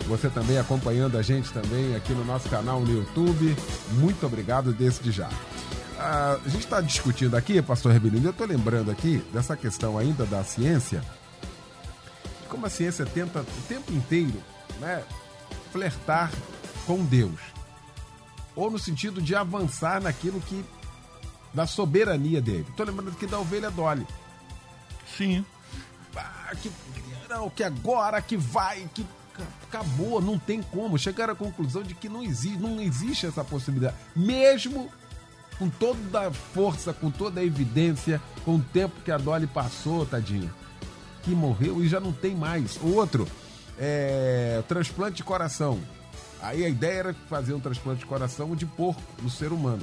[0.06, 3.56] Você também acompanhando a gente também aqui no nosso canal no YouTube.
[3.94, 5.28] Muito obrigado desde já.
[5.98, 10.26] Ah, a gente está discutindo aqui, pastor Rivelino, eu estou lembrando aqui dessa questão ainda
[10.26, 11.02] da ciência,
[12.48, 14.42] como a ciência tenta o tempo inteiro
[14.78, 15.02] né,
[15.72, 16.30] flertar
[16.86, 17.40] com Deus.
[18.54, 20.64] Ou no sentido de avançar naquilo que
[21.52, 22.66] da soberania dele.
[22.68, 24.06] Estou lembrando aqui da ovelha Dolly.
[25.16, 25.44] Sim.
[26.14, 26.70] Ah, que,
[27.28, 29.04] não, que agora que vai, que
[29.64, 30.98] acabou, não tem como.
[30.98, 33.96] Chegaram à conclusão de que não existe, não existe essa possibilidade.
[34.14, 34.90] Mesmo
[35.58, 40.04] com toda a força, com toda a evidência, com o tempo que a Dolly passou,
[40.04, 40.52] tadinha,
[41.22, 42.78] que morreu e já não tem mais.
[42.82, 43.26] Outro,
[43.78, 45.78] é, transplante de coração.
[46.40, 49.82] Aí a ideia era fazer um transplante de coração de porco no ser humano.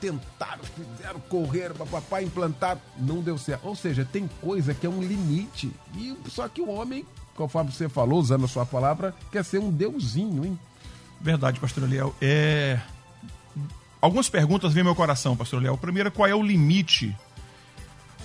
[0.00, 3.66] Tentaram, fizeram, correr, papapá, implantaram, não deu certo.
[3.66, 5.72] Ou seja, tem coisa que é um limite.
[5.96, 7.04] E só que o homem,
[7.36, 10.58] conforme você falou, usando a sua palavra, quer ser um deusinho, hein?
[11.20, 12.14] Verdade, pastor Eliel.
[12.20, 12.80] É...
[14.00, 15.76] Algumas perguntas vêm ao meu coração, pastor Eliel.
[15.76, 17.14] Primeiro, qual é o limite?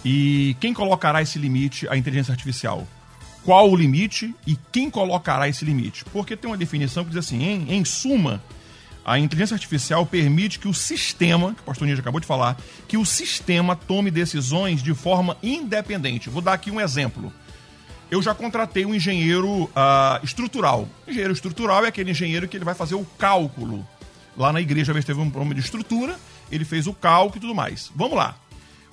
[0.04, 2.88] E quem colocará esse limite à inteligência artificial?
[3.43, 6.06] Qual o limite e quem colocará esse limite?
[6.06, 8.41] Porque tem uma definição que diz assim, em, em suma,
[9.04, 12.56] a inteligência artificial permite que o sistema, que o pastor Níger acabou de falar,
[12.88, 16.30] que o sistema tome decisões de forma independente.
[16.30, 17.34] Vou dar aqui um exemplo
[18.12, 20.88] eu já contratei um engenheiro ah, estrutural.
[21.08, 23.88] Engenheiro estrutural é aquele engenheiro que ele vai fazer o cálculo.
[24.38, 26.19] Lá na igreja, vezes teve um problema de estrutura,
[26.52, 27.89] ele fez o cálculo e tudo mais.
[27.95, 28.36] Vamos lá.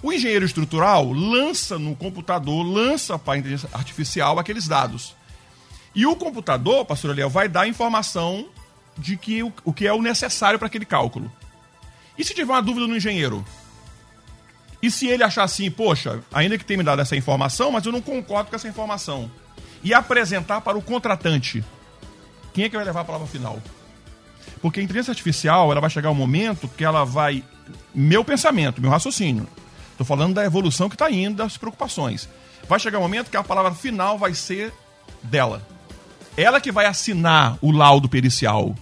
[0.00, 5.16] O engenheiro estrutural lança no computador, lança para a inteligência artificial aqueles dados.
[5.92, 8.46] E o computador, pastor Eliel, vai dar a informação
[8.96, 11.30] de que o, o que é o necessário para aquele cálculo.
[12.16, 13.44] E se tiver uma dúvida no engenheiro?
[14.80, 17.92] E se ele achar assim, poxa, ainda que tenha me dado essa informação, mas eu
[17.92, 19.30] não concordo com essa informação,
[19.82, 21.64] e apresentar para o contratante,
[22.52, 23.60] quem é que vai levar a palavra final?
[24.60, 27.44] Porque a inteligência artificial, ela vai chegar um momento que ela vai.
[27.94, 29.46] Meu pensamento, meu raciocínio.
[29.92, 32.28] Estou falando da evolução que está indo, das preocupações.
[32.68, 34.72] Vai chegar um momento que a palavra final vai ser
[35.22, 35.66] dela.
[36.36, 38.74] Ela que vai assinar o laudo pericial.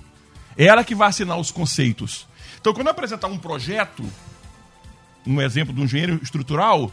[0.57, 2.27] Ela que vai assinar os conceitos.
[2.61, 4.05] Então, quando eu apresentar um projeto,
[5.27, 6.91] um exemplo de um engenheiro estrutural,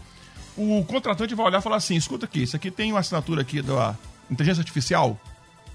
[0.58, 3.62] o contratante vai olhar e falar assim: escuta aqui, isso aqui tem uma assinatura aqui
[3.62, 3.96] da
[4.30, 5.20] inteligência artificial.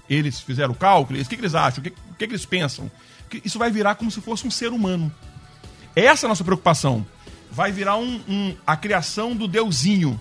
[0.09, 2.89] Eles fizeram o cálculo, o que, que eles acham, o que, que, que eles pensam.
[3.29, 5.11] Que Isso vai virar como se fosse um ser humano.
[5.95, 7.05] Essa é a nossa preocupação.
[7.51, 10.19] Vai virar um, um- a criação do deusinho.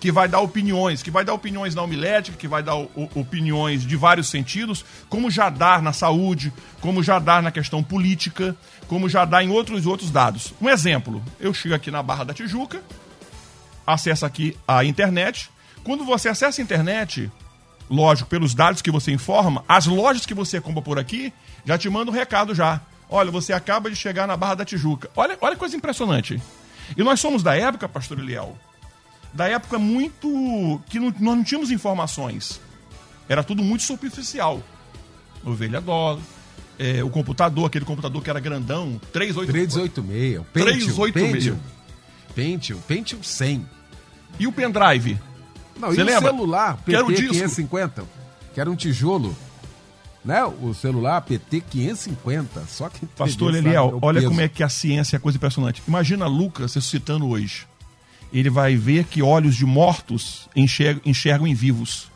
[0.00, 3.96] Que vai dar opiniões, que vai dar opiniões na homilética, que vai dar opiniões de
[3.96, 6.50] vários sentidos, como já dá na saúde,
[6.80, 8.56] como já dá na questão política,
[8.88, 10.54] como já dá em outros outros dados.
[10.60, 12.82] Um exemplo, eu chego aqui na Barra da Tijuca,
[13.86, 15.50] acesso aqui a internet.
[15.84, 17.30] Quando você acessa a internet,
[17.90, 21.30] lógico, pelos dados que você informa, as lojas que você compra por aqui
[21.66, 22.80] já te mandam um recado já.
[23.06, 25.10] Olha, você acaba de chegar na Barra da Tijuca.
[25.14, 26.40] Olha, olha que coisa impressionante.
[26.96, 28.56] E nós somos da época, pastor Eliel,
[29.32, 30.80] da época muito.
[30.88, 32.60] que não- nós não tínhamos informações.
[33.28, 34.62] Era tudo muito superficial.
[35.44, 36.20] Ovelha dólar,
[36.78, 40.38] é, o computador, aquele computador que era grandão, 38 386.
[40.40, 41.32] o Pentium, 386.
[41.44, 41.58] Pentium.
[42.34, 43.66] Pentium, Pentium 100.
[44.38, 45.18] E o pendrive?
[45.78, 46.32] Não, Você e lembra?
[46.32, 47.34] o celular Que era o PT disco.
[47.34, 48.04] 550,
[48.54, 49.34] que era um tijolo.
[50.22, 50.44] Né?
[50.44, 52.64] O celular PT 550.
[52.68, 55.82] Só que Pastor Eliel, olha como é que a ciência é coisa impressionante.
[55.88, 57.66] Imagina Lucas ressuscitando hoje.
[58.32, 62.10] Ele vai ver que olhos de mortos enxergam, enxergam em vivos.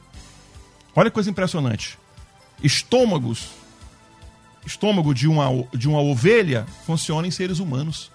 [0.95, 1.99] Olha que coisa impressionante.
[2.62, 3.49] Estômagos,
[4.65, 8.12] estômago de uma, de uma ovelha funciona em seres humanos.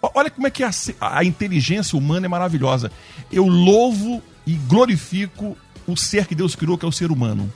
[0.00, 0.70] Olha como é que a,
[1.00, 2.92] a inteligência humana é maravilhosa.
[3.32, 7.52] Eu louvo e glorifico o ser que Deus criou, que é o ser humano.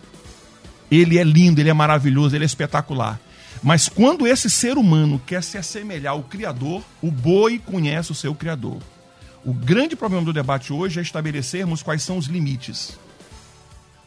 [0.90, 3.20] Ele é lindo, ele é maravilhoso, ele é espetacular.
[3.62, 8.34] Mas quando esse ser humano quer se assemelhar ao Criador, o boi conhece o seu
[8.34, 8.78] Criador.
[9.44, 12.96] O grande problema do debate hoje é estabelecermos quais são os limites.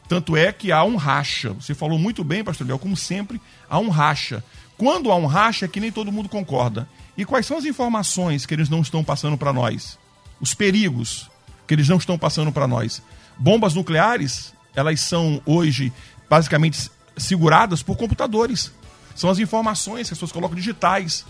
[0.08, 1.52] Tanto é que há um racha.
[1.54, 4.42] Você falou muito bem, pastor Léo, como sempre, há um racha.
[4.78, 6.88] Quando há um racha é que nem todo mundo concorda.
[7.18, 10.00] E quais são as informações que eles não estão passando para nós?
[10.40, 11.30] Os perigos
[11.68, 13.02] que eles não estão passando para nós.
[13.38, 15.92] Bombas nucleares, elas são hoje
[16.30, 18.72] basicamente seguradas por computadores.
[19.16, 21.26] São as informações que as pessoas colocam digitais.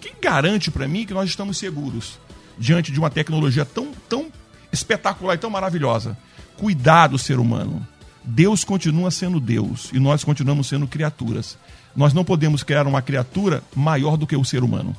[0.00, 2.18] Quem garante para mim que nós estamos seguros
[2.62, 4.30] diante de uma tecnologia tão, tão
[4.72, 6.16] espetacular e tão maravilhosa?
[6.56, 7.84] Cuidado, ser humano.
[8.24, 11.58] Deus continua sendo Deus e nós continuamos sendo criaturas.
[11.94, 14.94] Nós não podemos criar uma criatura maior do que o ser humano.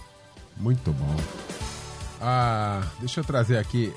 [0.58, 1.16] Muito bom.
[2.22, 3.94] Ah, deixa eu trazer aqui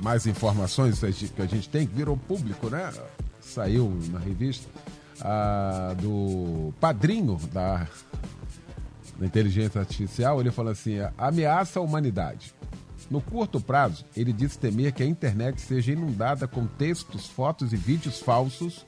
[0.00, 2.90] mais informações que a gente- tem, que virou público, né?
[3.40, 4.66] Saiu na revista
[5.20, 7.86] ah, do padrinho da,
[9.18, 10.40] da inteligência artificial.
[10.40, 12.54] Ele falou assim: ameaça a humanidade.
[13.10, 17.76] No curto prazo, ele disse temer que a internet seja inundada com textos, fotos e
[17.76, 18.86] vídeos falsos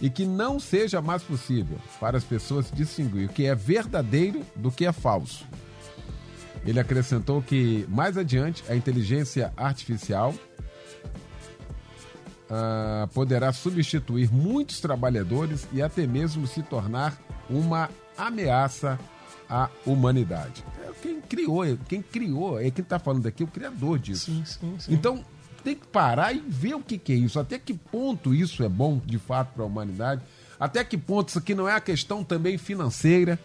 [0.00, 4.70] e que não seja mais possível para as pessoas distinguir o que é verdadeiro do
[4.70, 5.44] que é falso.
[6.64, 10.32] Ele acrescentou que mais adiante a inteligência artificial
[12.48, 17.18] ah, poderá substituir muitos trabalhadores e até mesmo se tornar
[17.50, 18.98] uma ameaça
[19.48, 20.64] à humanidade.
[20.84, 24.26] É Quem criou, quem criou, é quem está falando aqui, o criador disso.
[24.26, 24.92] Sim, sim, sim.
[24.92, 25.24] Então
[25.64, 28.68] tem que parar e ver o que, que é isso, até que ponto isso é
[28.68, 30.22] bom de fato para a humanidade,
[30.58, 33.38] até que ponto isso aqui não é a questão também financeira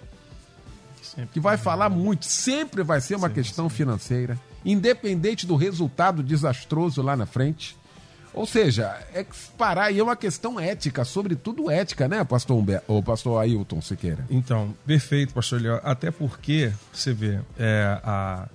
[1.31, 7.15] que vai falar muito, sempre vai ser uma questão financeira, independente do resultado desastroso lá
[7.15, 7.77] na frente.
[8.33, 9.25] Ou seja, é
[9.57, 14.25] parar e é uma questão ética, sobretudo ética, né, pastor Humber, ou pastor Ailton Siqueira?
[14.29, 15.79] Então, perfeito, pastor Léo.
[15.83, 18.47] Até porque, você vê, é, a,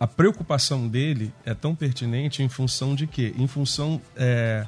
[0.00, 3.34] a preocupação dele é tão pertinente em função de quê?
[3.36, 4.00] Em função.
[4.16, 4.66] é,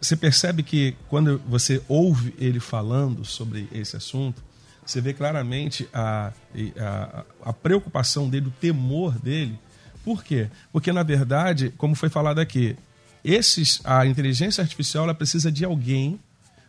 [0.00, 4.42] você percebe que quando você ouve ele falando sobre esse assunto,
[4.84, 6.32] você vê claramente a,
[6.78, 9.58] a, a preocupação dele, o temor dele.
[10.06, 10.48] Por quê?
[10.72, 12.76] Porque, na verdade, como foi falado aqui,
[13.24, 16.20] esses, a inteligência artificial ela precisa de alguém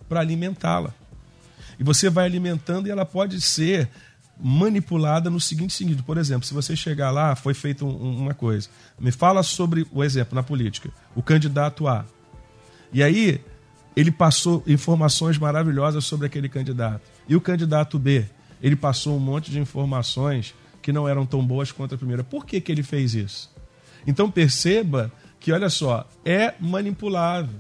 [0.10, 0.92] para alimentá-la.
[1.80, 3.88] E você vai alimentando e ela pode ser
[4.42, 6.02] manipulada no seguinte sentido.
[6.02, 8.70] Por exemplo, se você chegar lá, foi feita um- uma coisa.
[9.00, 10.90] Me fala sobre o exemplo na política.
[11.16, 12.06] O candidato A.
[12.92, 13.40] E aí,
[13.96, 17.02] ele passou informações maravilhosas sobre aquele candidato.
[17.30, 18.26] E o candidato B,
[18.64, 20.56] ele passou um monte de informações
[20.88, 22.24] que não eram tão boas quanto a primeira.
[22.24, 23.54] Por que, que ele fez isso?
[24.08, 27.60] Então perceba que, olha só, é manipulável.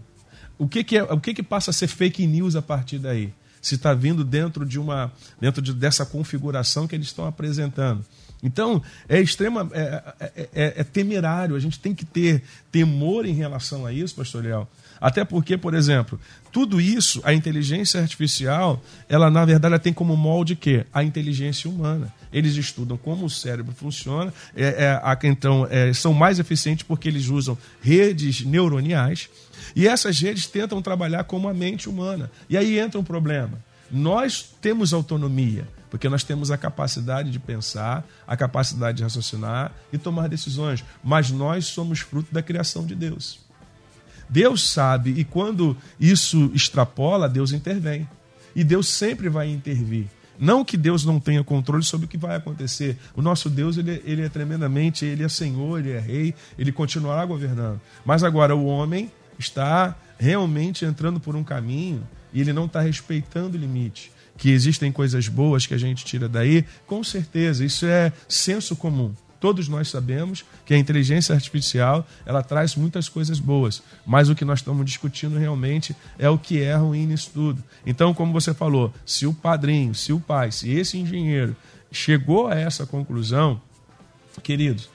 [0.57, 3.33] O que, que, é, o que, que passa a ser fake news a partir daí?
[3.61, 8.03] Se está vindo dentro de uma dentro de, dessa configuração que eles estão apresentando.
[8.41, 11.55] Então, é extrema, é, é- é- é temerário.
[11.55, 14.69] A gente tem que ter temor em relação a isso, pastor Leal.
[14.99, 16.19] Até porque, por exemplo,
[16.51, 21.69] tudo isso, a inteligência artificial, ela na verdade ela tem como molde que a inteligência
[21.69, 22.13] humana.
[22.33, 24.65] Eles estudam como o cérebro funciona, é,
[25.01, 29.29] é, então é, são mais eficientes porque eles usam redes neuroniais
[29.75, 32.31] e essas redes tentam trabalhar como a mente humana.
[32.49, 33.57] E aí entra um problema.
[33.89, 39.97] Nós temos autonomia, porque nós temos a capacidade de pensar, a capacidade de raciocinar e
[39.97, 43.39] tomar decisões, mas nós somos fruto da criação de Deus.
[44.29, 48.07] Deus sabe, e quando isso extrapola, Deus intervém.
[48.55, 50.07] E Deus sempre vai intervir.
[50.39, 52.97] Não que Deus não tenha controle sobre o que vai acontecer.
[53.15, 57.25] O nosso Deus, ele, ele é tremendamente, ele é Senhor, ele é Rei, ele continuará
[57.25, 57.81] governando.
[58.05, 63.57] Mas agora o homem está realmente entrando por um caminho e ele não está respeitando
[63.57, 64.11] o limite.
[64.37, 69.13] Que existem coisas boas que a gente tira daí, com certeza, isso é senso comum.
[69.39, 74.45] Todos nós sabemos que a inteligência artificial ela traz muitas coisas boas, mas o que
[74.45, 77.63] nós estamos discutindo realmente é o que é ruim nisso tudo.
[77.85, 81.55] Então, como você falou, se o padrinho, se o pai, se esse engenheiro
[81.91, 83.61] chegou a essa conclusão,
[84.41, 84.89] queridos,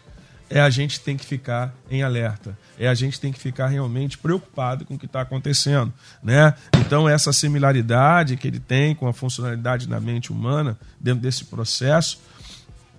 [0.52, 4.18] é a gente tem que ficar em alerta, é a gente tem que ficar realmente
[4.18, 5.92] preocupado com o que está acontecendo,
[6.22, 6.54] né?
[6.76, 12.20] Então essa similaridade que ele tem com a funcionalidade da mente humana dentro desse processo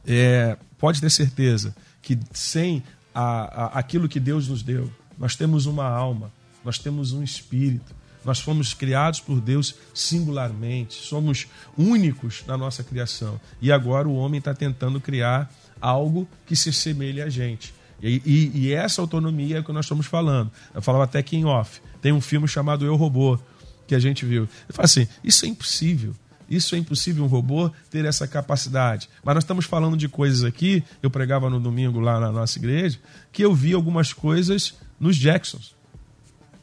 [0.06, 2.84] é, pode ter certeza que sem
[3.14, 6.32] a, a, aquilo que Deus nos deu, nós temos uma alma,
[6.66, 7.96] nós temos um espírito,
[8.26, 11.48] nós fomos criados por Deus singularmente, somos
[11.78, 13.40] únicos na nossa criação.
[13.62, 15.52] E agora o homem está tentando criar
[15.82, 17.74] algo que se assemelhe a gente.
[18.02, 20.52] E, e, e, essa autonomia é o que nós estamos falando.
[20.74, 21.82] Eu falava até que em off.
[22.02, 23.40] Tem um filme chamado Eu Robô,
[23.88, 24.44] que a gente viu.
[24.68, 26.14] Eu falo assim: isso é impossível.
[26.50, 29.10] Isso é impossível um robô ter essa capacidade.
[29.24, 33.00] Mas nós estamos falando de coisas aqui, eu pregava no domingo lá na nossa igreja,
[33.32, 35.74] que eu vi algumas coisas nos Jacksons.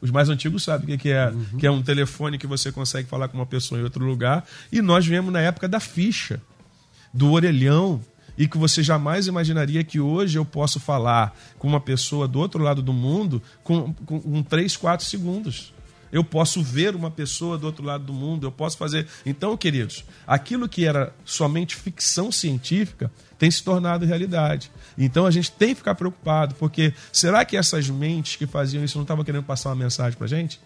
[0.00, 1.58] Os mais antigos sabem o que é, uhum.
[1.58, 4.44] que é um telefone que você consegue falar com uma pessoa em outro lugar.
[4.72, 6.40] E nós viemos na época da ficha,
[7.12, 8.00] do orelhão,
[8.38, 12.62] e que você jamais imaginaria que hoje eu posso falar com uma pessoa do outro
[12.62, 15.74] lado do mundo com, com, com 3, 4 segundos
[16.12, 19.06] eu posso ver uma pessoa do outro lado do mundo, eu posso fazer.
[19.24, 24.70] Então, queridos, aquilo que era somente ficção científica tem se tornado realidade.
[24.98, 28.98] Então a gente tem que ficar preocupado, porque será que essas mentes que faziam isso
[28.98, 30.60] não estavam querendo passar uma mensagem para a gente?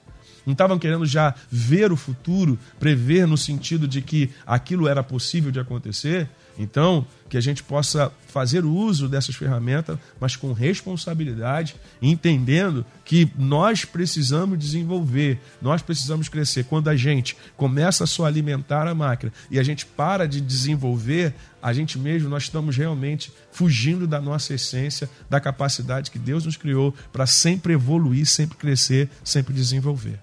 [0.45, 5.51] Não estavam querendo já ver o futuro, prever no sentido de que aquilo era possível
[5.51, 6.29] de acontecer?
[6.59, 13.85] Então, que a gente possa fazer uso dessas ferramentas, mas com responsabilidade, entendendo que nós
[13.85, 16.65] precisamos desenvolver, nós precisamos crescer.
[16.65, 21.35] Quando a gente começa a só alimentar a máquina e a gente para de desenvolver,
[21.61, 26.57] a gente mesmo, nós estamos realmente fugindo da nossa essência, da capacidade que Deus nos
[26.57, 30.21] criou para sempre evoluir, sempre crescer, sempre desenvolver.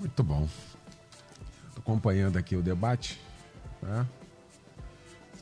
[0.00, 0.48] Muito bom.
[1.68, 3.18] Estou acompanhando aqui o debate.
[3.82, 4.06] Né?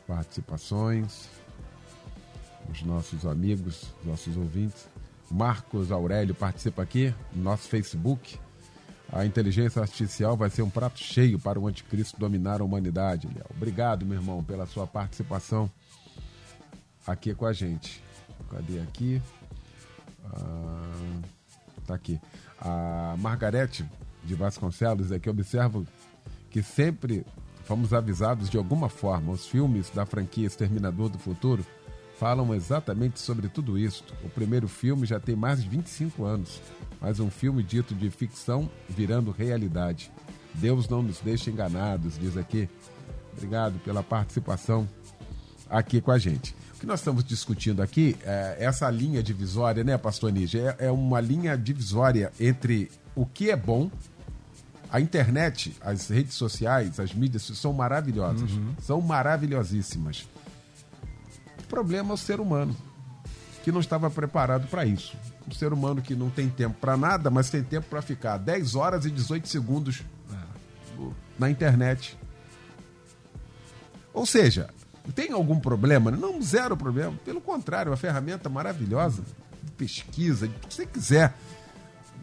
[0.07, 1.29] Participações,
[2.71, 4.87] os nossos amigos, nossos ouvintes.
[5.31, 8.39] Marcos Aurélio participa aqui no nosso Facebook.
[9.13, 13.29] A inteligência artificial vai ser um prato cheio para o anticristo dominar a humanidade.
[13.29, 13.47] Léo.
[13.51, 15.71] Obrigado, meu irmão, pela sua participação
[17.07, 18.03] aqui com a gente.
[18.51, 19.23] Cadê aqui?
[20.25, 21.21] Ah,
[21.87, 22.21] tá aqui.
[22.61, 23.85] A Margarete
[24.25, 25.85] de Vasconcelos aqui observa
[26.51, 27.27] que sempre
[27.65, 29.33] fomos avisados de alguma forma.
[29.33, 31.65] Os filmes da franquia Exterminador do Futuro
[32.19, 34.05] falam exatamente sobre tudo isso.
[34.23, 36.61] O primeiro filme já tem mais de 25 anos,
[37.01, 40.11] mas um filme dito de ficção virando realidade.
[40.55, 42.69] Deus não nos deixa enganados, diz aqui.
[43.33, 44.89] Obrigado pela participação
[45.69, 46.55] aqui com a gente.
[46.77, 50.77] O que nós estamos discutindo aqui é essa linha divisória, né, Pastor Níger?
[50.79, 53.91] É, é uma linha divisória entre o que é bom
[54.95, 58.49] a internet, as redes sociais, as mídias são maravilhosas.
[58.53, 58.77] Uhum.
[58.81, 60.29] São maravilhosíssimas.
[61.59, 62.77] O problema é o ser humano,
[63.65, 65.17] que não estava preparado para isso.
[65.49, 68.77] Um ser humano que não tem tempo para nada, mas tem tempo para ficar 10
[68.77, 70.05] horas e 18 segundos
[71.37, 72.17] na internet.
[74.13, 74.71] Ou seja,
[75.13, 76.13] tem algum problema?
[76.13, 77.19] Não, zero problema.
[77.25, 79.25] Pelo contrário, uma ferramenta maravilhosa
[79.61, 81.35] de pesquisa, de o que você quiser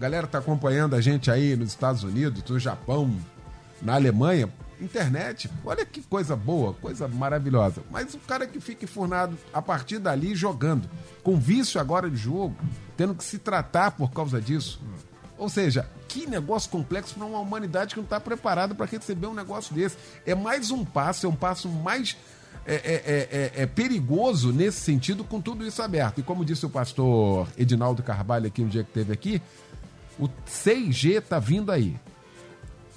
[0.01, 3.15] galera tá acompanhando a gente aí nos Estados Unidos, no Japão,
[3.83, 4.49] na Alemanha,
[4.79, 7.83] internet, olha que coisa boa, coisa maravilhosa.
[7.91, 10.89] Mas o cara que fica enfurnado a partir dali jogando,
[11.21, 12.55] com vício agora de jogo,
[12.97, 14.81] tendo que se tratar por causa disso.
[15.37, 19.35] Ou seja, que negócio complexo para uma humanidade que não está preparada para receber um
[19.35, 19.97] negócio desse.
[20.25, 22.17] É mais um passo, é um passo mais
[22.65, 22.81] é, é,
[23.31, 26.19] é, é, perigoso nesse sentido com tudo isso aberto.
[26.19, 29.41] E como disse o pastor Edinaldo Carvalho aqui no dia que teve aqui,
[30.19, 31.97] o 6G está vindo aí.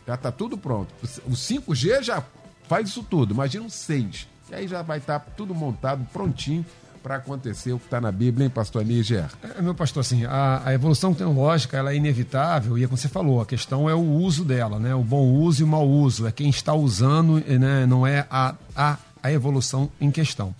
[0.06, 0.92] Já está tudo pronto.
[1.26, 2.22] O 5G já
[2.68, 3.34] faz isso tudo.
[3.34, 4.28] Imagina um 6.
[4.50, 6.64] E aí já vai estar tá tudo montado, prontinho
[7.04, 9.26] para acontecer o que está na Bíblia, hein, pastor Níger?
[9.42, 13.08] É, meu pastor, assim, a, a, evolução tecnológica ela é inevitável e é como você
[13.08, 14.94] falou, a questão é o uso dela, né?
[14.94, 16.26] O bom uso e o mau uso.
[16.26, 17.84] É quem está usando, né?
[17.84, 20.54] não é a, a, a evolução em questão.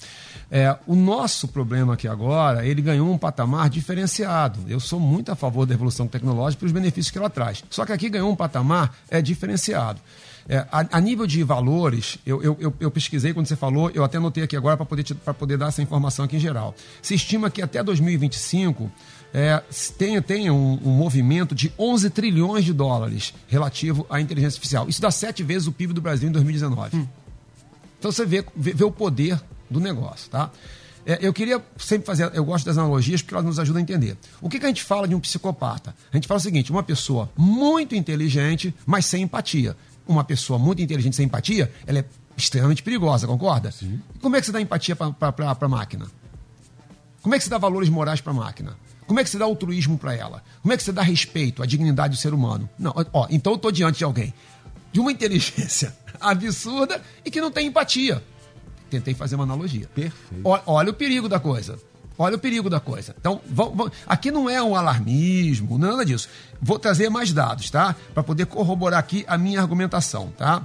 [0.51, 4.61] É, o nosso problema aqui agora, ele ganhou um patamar diferenciado.
[4.67, 7.63] Eu sou muito a favor da evolução tecnológica e os benefícios que ela traz.
[7.69, 10.01] Só que aqui ganhou um patamar é, diferenciado.
[10.49, 14.17] É, a, a, nível de valores, eu, eu, eu, pesquisei quando você falou, eu até
[14.17, 15.05] anotei aqui agora para poder,
[15.39, 16.75] poder dar essa informação aqui em geral.
[17.03, 18.91] Se estima que até 2025
[19.33, 19.63] é,
[19.99, 24.89] tem, tem um, um, movimento de 11 trilhões de dólares relativo à inteligência artificial.
[24.89, 26.97] Isso dá sete vezes o PIB do Brasil em 2019.
[26.97, 27.07] Hum.
[28.05, 30.51] Então você vê, vê, vê, o poder do negócio, tá?
[31.07, 34.15] É, eu queria sempre fazer, eu gosto das analogias porque elas nos ajudam a entender.
[34.43, 35.95] O que, que a gente fala de um psicopata?
[36.13, 39.75] A gente fala o seguinte: uma pessoa muito inteligente, mas sem empatia.
[40.07, 42.05] Uma pessoa muito inteligente sem empatia, ela é
[42.37, 43.73] extremamente perigosa, concorda?
[43.73, 43.99] Sim.
[44.15, 45.15] E como é que você dá empatia para
[45.59, 46.07] a máquina?
[47.23, 48.77] Como é que você dá valores morais para a máquina?
[49.07, 50.45] Como é que você dá altruísmo para ela?
[50.61, 52.69] Como é que você dá respeito à dignidade do ser humano?
[52.79, 54.35] Não, ó, então eu estou diante de alguém
[54.93, 58.23] de uma inteligência absurda e que não tem empatia.
[58.91, 59.89] Tentei fazer uma analogia.
[59.95, 60.43] Perfeito.
[60.45, 61.79] Olha, olha o perigo da coisa.
[62.17, 63.15] Olha o perigo da coisa.
[63.19, 66.29] Então, vamos, vamos, aqui não é um alarmismo, não é nada disso.
[66.63, 67.97] Vou trazer mais dados, tá?
[68.13, 70.65] Para poder corroborar aqui a minha argumentação, tá?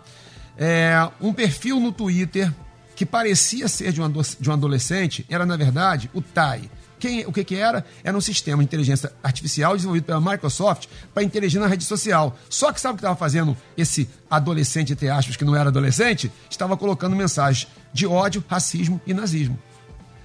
[0.58, 2.54] É, um perfil no Twitter
[2.96, 6.70] que parecia ser de um, de um adolescente era, na verdade, o Tai.
[7.00, 7.86] Quem, o que, que era?
[8.04, 12.38] Era um sistema de inteligência artificial desenvolvido pela Microsoft para interagir na rede social.
[12.50, 16.32] Só que sabe o que estava fazendo esse adolescente, entre aspas, que não era adolescente?
[16.50, 19.58] Estava colocando mensagens de ódio, racismo e nazismo.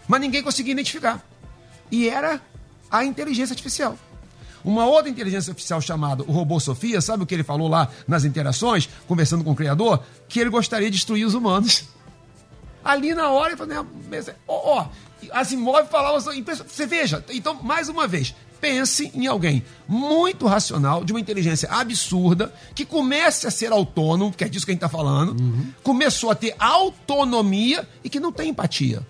[0.09, 1.25] Mas ninguém conseguia identificar.
[1.91, 2.41] E era
[2.91, 3.97] a inteligência artificial.
[4.65, 8.25] Uma outra inteligência artificial chamada o robô Sofia, sabe o que ele falou lá nas
[8.25, 10.03] interações, conversando com o criador?
[10.29, 11.85] Que ele gostaria de destruir os humanos.
[12.85, 13.87] Ali na hora, ele falou,
[14.47, 14.89] ó, ó,
[15.33, 21.13] Asimov falava assim, você veja, então, mais uma vez, pense em alguém muito racional, de
[21.13, 24.89] uma inteligência absurda, que comece a ser autônomo, que é disso que a gente está
[24.89, 25.73] falando, uhum.
[25.83, 29.07] começou a ter autonomia e que não tem empatia.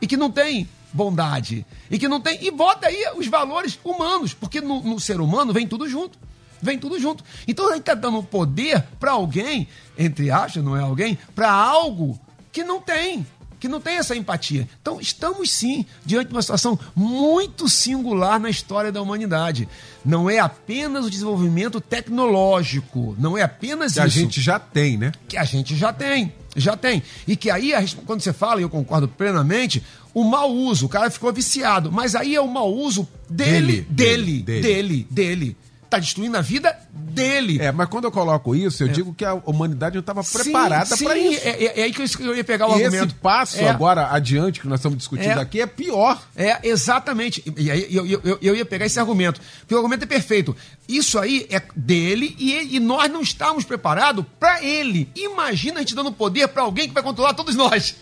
[0.00, 1.66] E que não tem bondade.
[1.90, 2.44] E que não tem.
[2.44, 6.18] E bota aí os valores humanos, porque no, no ser humano vem tudo junto.
[6.60, 7.24] Vem tudo junto.
[7.46, 12.18] Então a gente está dando poder para alguém, entre aspas, não é alguém, para algo
[12.52, 13.26] que não tem
[13.58, 14.68] que não tem essa empatia.
[14.80, 19.68] Então, estamos sim diante de uma situação muito singular na história da humanidade.
[20.04, 24.10] Não é apenas o desenvolvimento tecnológico, não é apenas que isso.
[24.10, 25.12] Que a gente já tem, né?
[25.28, 27.02] Que a gente já tem, já tem.
[27.26, 27.72] E que aí,
[28.06, 29.82] quando você fala, e eu concordo plenamente,
[30.14, 34.42] o mau uso, o cara ficou viciado, mas aí é o mau uso dele, dele,
[34.42, 34.62] dele, dele.
[34.62, 35.56] dele, dele
[35.88, 36.78] está destruindo a vida
[37.08, 37.58] dele.
[37.60, 38.92] É, mas quando eu coloco isso, eu é.
[38.92, 41.40] digo que a humanidade não estava preparada para isso.
[41.42, 43.06] É, é, é, aí que eu ia pegar o e argumento.
[43.06, 43.68] Esse passo é.
[43.68, 45.40] agora adiante que nós estamos discutindo é.
[45.40, 46.20] aqui é pior.
[46.36, 47.42] É, exatamente.
[47.56, 49.40] E aí eu, eu, eu, eu, ia pegar esse argumento.
[49.60, 50.56] Porque o argumento é perfeito.
[50.88, 55.10] Isso aí é dele e, e nós não estamos preparados para ele.
[55.16, 57.96] Imagina a gente dando poder para alguém que vai controlar todos nós.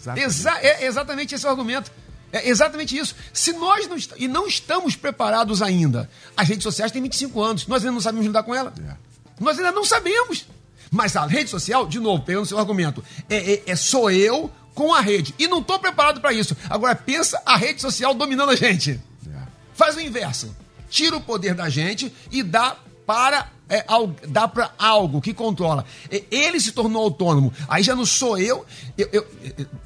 [0.00, 0.26] Exatamente.
[0.26, 1.92] Exa é exatamente esse o argumento.
[2.32, 3.14] É exatamente isso.
[3.32, 7.82] Se nós não, e não estamos preparados ainda, as redes sociais têm 25 anos, nós
[7.82, 8.72] ainda não sabemos lidar com ela.
[8.86, 8.94] É.
[9.40, 10.46] Nós ainda não sabemos.
[10.90, 14.50] Mas a rede social, de novo, pegando o seu argumento, é, é, é sou eu
[14.74, 15.34] com a rede.
[15.38, 16.56] E não estou preparado para isso.
[16.68, 19.00] Agora pensa a rede social dominando a gente.
[19.28, 19.42] É.
[19.74, 20.54] Faz o inverso.
[20.88, 22.76] Tira o poder da gente e dá
[23.06, 23.84] para é,
[24.26, 25.84] dá para algo que controla.
[26.30, 27.52] Ele se tornou autônomo.
[27.68, 28.66] Aí já não sou eu,
[28.98, 29.26] eu, eu,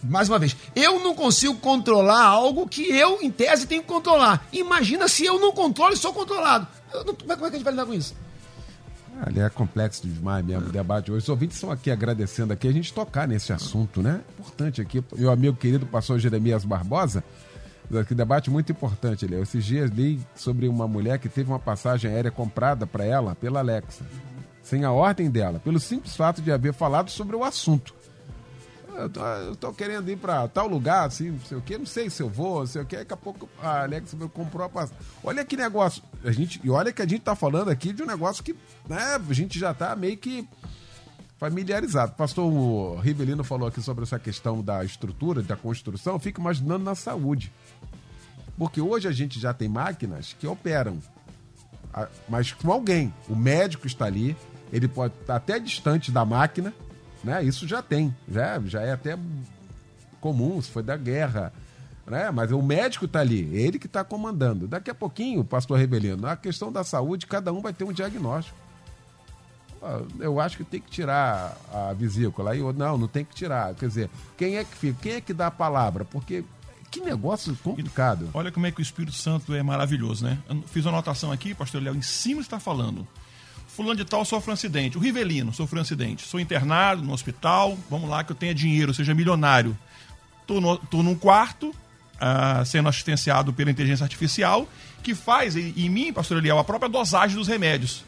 [0.03, 4.47] Mais uma vez, eu não consigo controlar algo que eu, em tese, tenho que controlar.
[4.53, 6.67] Imagina se eu não controlo e sou controlado.
[6.93, 8.15] Não, como é que a gente vai lidar com isso?
[9.23, 11.23] Ali é complexo demais mesmo o debate hoje.
[11.23, 14.21] Os ouvintes estão aqui agradecendo aqui a gente tocar nesse assunto, né?
[14.39, 15.05] Importante aqui.
[15.17, 17.23] Meu amigo querido pastor Jeremias Barbosa
[18.07, 19.37] que debate muito importante ali.
[19.37, 23.61] Esses dias li sobre uma mulher que teve uma passagem aérea comprada para ela pela
[23.61, 24.05] Alexa,
[24.63, 27.95] sem a ordem dela, pelo simples fato de haver falado sobre o assunto.
[28.97, 31.87] Eu tô, eu tô querendo ir para tal lugar, assim, não sei o que, não
[31.87, 32.97] sei se eu vou, não sei o que.
[32.97, 34.97] Daqui a pouco a Alexa comprou a passagem.
[35.23, 36.03] Olha que negócio.
[36.25, 38.55] A gente, e olha que a gente tá falando aqui de um negócio que
[38.89, 40.49] né, a gente já tá meio que
[41.39, 42.13] familiarizado.
[42.13, 46.19] Pastor Rivelino falou aqui sobre essa questão da estrutura, da construção.
[46.19, 47.53] Fico imaginando na saúde.
[48.57, 50.99] Porque hoje a gente já tem máquinas que operam,
[52.29, 53.13] mas com alguém.
[53.29, 54.37] O médico está ali,
[54.73, 56.73] ele pode estar até distante da máquina,
[57.23, 57.43] né?
[57.43, 59.19] Isso já tem, já, já é até
[60.21, 61.53] comum, se foi da guerra,
[62.07, 62.31] né?
[62.31, 64.69] Mas o médico está ali, ele que está comandando.
[64.69, 68.57] Daqui a pouquinho, pastor Rebelino, a questão da saúde, cada um vai ter um diagnóstico.
[70.19, 72.53] Eu acho que tem que tirar a vesícula.
[72.53, 73.75] Aí, não, não tem que tirar.
[73.75, 74.99] Quer dizer, quem é que fica?
[75.03, 76.07] Quem é que dá a palavra?
[76.07, 76.43] Porque
[76.95, 78.31] que negócio complicado.
[78.33, 80.39] Olha como é que o Espírito Santo é maravilhoso, né?
[80.49, 83.07] Eu fiz uma anotação aqui, pastor Léo, em cima está falando.
[83.67, 84.97] Fulano de tal sofreu um acidente.
[84.97, 86.23] O Rivelino sofreu um acidente.
[86.27, 87.77] Sou internado no hospital.
[87.91, 89.77] Vamos lá que eu tenha dinheiro, seja milionário.
[90.47, 91.75] Tô, no, tô num quarto,
[92.21, 94.69] ah, sendo assistenciado pela inteligência artificial,
[95.03, 98.05] que faz em, em mim, pastor Eliel, a própria dosagem dos remédios.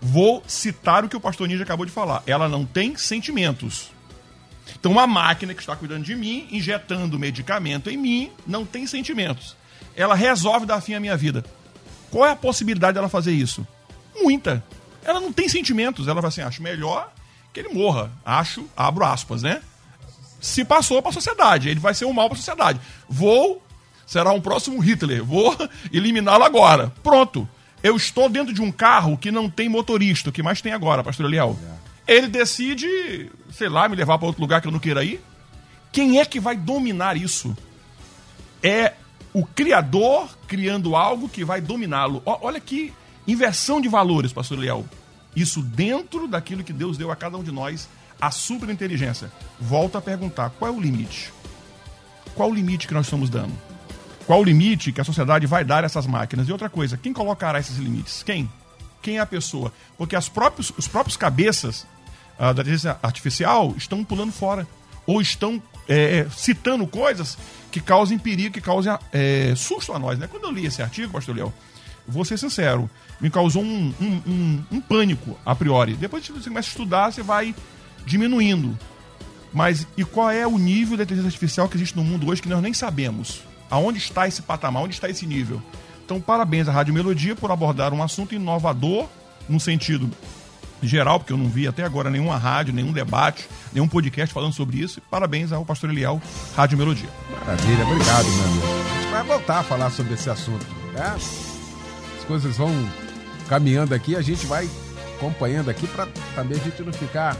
[0.00, 2.22] Vou citar o que o pastor Ninja acabou de falar.
[2.26, 3.90] Ela não tem sentimentos.
[4.78, 9.56] Então, uma máquina que está cuidando de mim, injetando medicamento em mim, não tem sentimentos.
[9.96, 11.44] Ela resolve dar fim à minha vida.
[12.10, 13.66] Qual é a possibilidade dela fazer isso?
[14.14, 14.64] Muita.
[15.04, 16.08] Ela não tem sentimentos.
[16.08, 17.12] Ela vai assim: acho melhor
[17.52, 18.10] que ele morra.
[18.24, 19.60] Acho, abro aspas, né?
[20.40, 22.80] Se passou para a sociedade, ele vai ser um mal para a sociedade.
[23.08, 23.62] Vou,
[24.06, 25.24] será um próximo Hitler.
[25.24, 25.56] Vou
[25.92, 26.92] eliminá-lo agora.
[27.02, 27.48] Pronto.
[27.82, 31.02] Eu estou dentro de um carro que não tem motorista, o que mais tem agora,
[31.02, 31.58] pastor Eliel.
[32.06, 35.20] Ele decide, sei lá, me levar para outro lugar que eu não queira ir.
[35.92, 37.56] Quem é que vai dominar isso?
[38.62, 38.94] É
[39.32, 42.22] o criador criando algo que vai dominá-lo.
[42.24, 42.92] Olha que
[43.26, 44.84] inversão de valores, pastor Eliel.
[45.34, 47.88] Isso dentro daquilo que Deus deu a cada um de nós,
[48.20, 49.30] a superinteligência.
[49.60, 51.32] Volta a perguntar, qual é o limite?
[52.34, 53.52] Qual o limite que nós estamos dando?
[54.26, 56.48] Qual o limite que a sociedade vai dar a essas máquinas?
[56.48, 58.22] E outra coisa, quem colocará esses limites?
[58.22, 58.50] Quem?
[59.02, 59.72] Quem é a pessoa?
[59.96, 61.86] Porque as próprios, os próprios cabeças
[62.38, 64.66] ah, da inteligência artificial estão pulando fora.
[65.06, 67.36] Ou estão é, citando coisas
[67.70, 70.18] que causem perigo, que causem é, susto a nós.
[70.18, 70.26] Né?
[70.26, 71.52] Quando eu li esse artigo, pastor Léo,
[72.06, 72.88] vou ser sincero,
[73.20, 75.94] me causou um, um, um, um pânico a priori.
[75.94, 77.54] Depois que você começa a estudar, você vai
[78.04, 78.78] diminuindo.
[79.52, 82.48] Mas e qual é o nível da inteligência artificial que existe no mundo hoje que
[82.48, 83.42] nós nem sabemos?
[83.68, 84.82] Aonde está esse patamar?
[84.82, 85.60] Onde está esse nível?
[86.10, 89.06] Então, parabéns à Rádio Melodia por abordar um assunto inovador,
[89.48, 90.10] no sentido
[90.82, 94.78] geral, porque eu não vi até agora nenhuma rádio, nenhum debate, nenhum podcast falando sobre
[94.78, 95.00] isso.
[95.08, 96.20] Parabéns ao pastor Eliel,
[96.56, 97.08] Rádio Melodia.
[97.46, 98.66] Maravilha, obrigado, meu amigo.
[98.66, 101.14] A gente vai voltar a falar sobre esse assunto, né?
[101.14, 102.74] As coisas vão
[103.48, 104.68] caminhando aqui, a gente vai
[105.16, 107.36] acompanhando aqui para também a gente não ficar.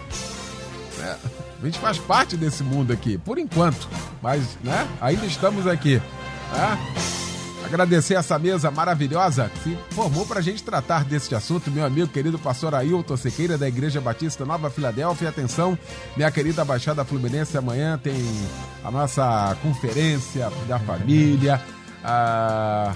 [0.96, 1.18] né?
[1.60, 3.88] A gente faz parte desse mundo aqui, por enquanto,
[4.22, 4.86] mas né?
[5.00, 6.00] ainda estamos aqui.
[6.52, 7.09] Né?
[7.64, 12.08] Agradecer essa mesa maravilhosa que se formou para a gente tratar desse assunto, meu amigo
[12.08, 15.28] querido pastor Ailton Sequeira, da Igreja Batista Nova Filadélfia.
[15.28, 15.78] Atenção,
[16.16, 18.16] minha querida Baixada Fluminense, amanhã tem
[18.82, 21.62] a nossa conferência da família.
[22.02, 22.92] A,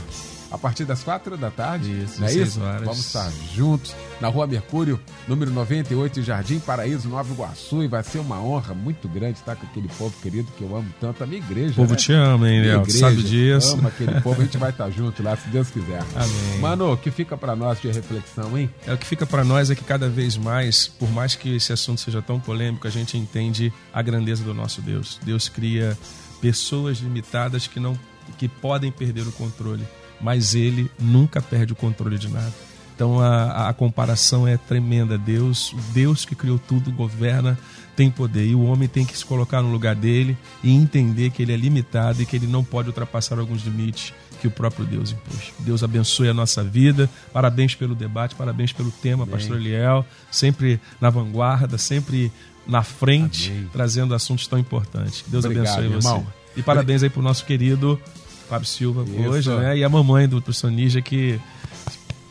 [0.54, 2.60] a partir das quatro da tarde, Isso, não é isso?
[2.62, 2.82] horas.
[2.82, 7.82] Vamos estar juntos na Rua Mercúrio, número 98, Jardim Paraíso, Nova Iguaçu.
[7.82, 10.88] E vai ser uma honra muito grande estar com aquele povo querido que eu amo
[11.00, 11.72] tanto, a minha igreja.
[11.72, 11.96] O povo né?
[11.96, 12.88] te ama, hein, Léo?
[12.88, 13.74] Sabe disso.
[13.74, 16.02] Ama aquele povo, a gente vai estar junto lá, se Deus quiser.
[16.14, 16.60] Amém.
[16.60, 18.70] Mano, o que fica para nós de reflexão, hein?
[18.86, 21.72] É o que fica para nós é que cada vez mais, por mais que esse
[21.72, 25.18] assunto seja tão polêmico, a gente entende a grandeza do nosso Deus.
[25.24, 25.98] Deus cria
[26.40, 27.98] pessoas limitadas que não
[28.38, 29.86] que podem perder o controle,
[30.24, 32.50] mas ele nunca perde o controle de nada.
[32.94, 35.18] Então a, a comparação é tremenda.
[35.18, 37.58] Deus, o Deus que criou tudo, governa,
[37.94, 38.46] tem poder.
[38.46, 41.56] E o homem tem que se colocar no lugar dele e entender que ele é
[41.56, 45.52] limitado e que ele não pode ultrapassar alguns limites que o próprio Deus impôs.
[45.58, 47.10] Deus abençoe a nossa vida.
[47.30, 50.06] Parabéns pelo debate, parabéns pelo tema, Pastor Eliel.
[50.30, 52.32] Sempre na vanguarda, sempre
[52.66, 53.68] na frente, Amém.
[53.72, 55.20] trazendo assuntos tão importantes.
[55.20, 56.08] Que Deus Obrigado, abençoe você.
[56.08, 56.26] irmão.
[56.56, 58.00] E parabéns aí pro nosso querido
[58.48, 59.28] Fábio Silva Isso.
[59.28, 59.78] hoje, né?
[59.78, 61.40] E a mamãe do Ninja que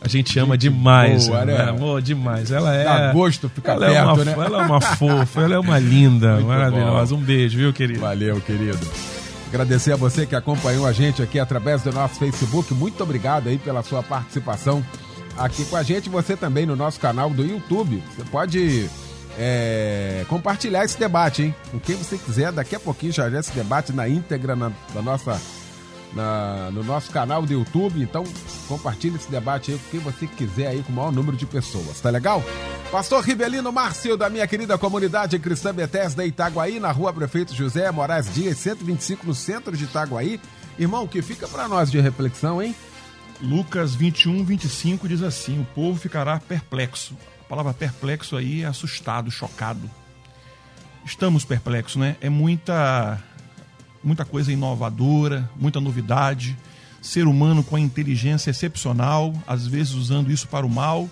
[0.00, 1.56] a gente ama demais, boa, né?
[1.56, 1.70] né?
[1.70, 2.50] Amor demais.
[2.50, 4.32] Ela é Dá gosto ficar ela é perto, uma, né?
[4.32, 7.14] Ela é uma fofa, ela é uma linda, Muito maravilhosa.
[7.14, 8.00] Um beijo, viu, querido?
[8.00, 8.78] Valeu, querido.
[9.48, 12.74] Agradecer a você que acompanhou a gente aqui através do nosso Facebook.
[12.74, 14.84] Muito obrigado aí pela sua participação
[15.38, 16.08] aqui com a gente.
[16.10, 18.02] Você também no nosso canal do YouTube.
[18.14, 18.90] Você pode
[19.38, 21.54] é, compartilhar esse debate, hein?
[21.70, 22.52] Com quem você quiser.
[22.52, 25.40] Daqui a pouquinho já já esse debate na íntegra na, na nossa,
[26.14, 28.00] na- no nosso canal do YouTube.
[28.02, 28.24] Então,
[28.68, 32.00] compartilhe esse debate aí com quem você quiser aí, com o maior número de pessoas.
[32.00, 32.42] Tá legal?
[32.90, 38.32] Pastor Rivelino Márcio, da minha querida comunidade cristã Bethesda Itaguaí, na rua Prefeito José Moraes
[38.32, 40.40] Dias, 125, no centro de Itaguaí.
[40.78, 42.74] Irmão, o que fica para nós de reflexão, hein?
[43.40, 47.16] Lucas 21, 25 diz assim: O povo ficará perplexo.
[47.40, 49.90] A palavra perplexo aí é assustado, chocado.
[51.04, 52.16] Estamos perplexos, né?
[52.20, 53.20] É muita,
[54.04, 56.56] muita coisa inovadora, muita novidade.
[57.00, 61.08] Ser humano com a inteligência excepcional, às vezes usando isso para o mal,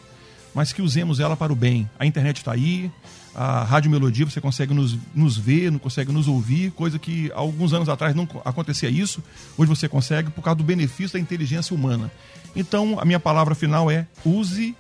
[0.55, 1.89] mas que usemos ela para o bem.
[1.99, 2.91] A internet está aí,
[3.35, 7.73] a Rádio Melodia você consegue nos, nos ver, não consegue nos ouvir, coisa que alguns
[7.73, 9.23] anos atrás não acontecia isso.
[9.57, 12.11] Hoje você consegue por causa do benefício da inteligência humana.
[12.55, 14.77] Então, a minha palavra final é: use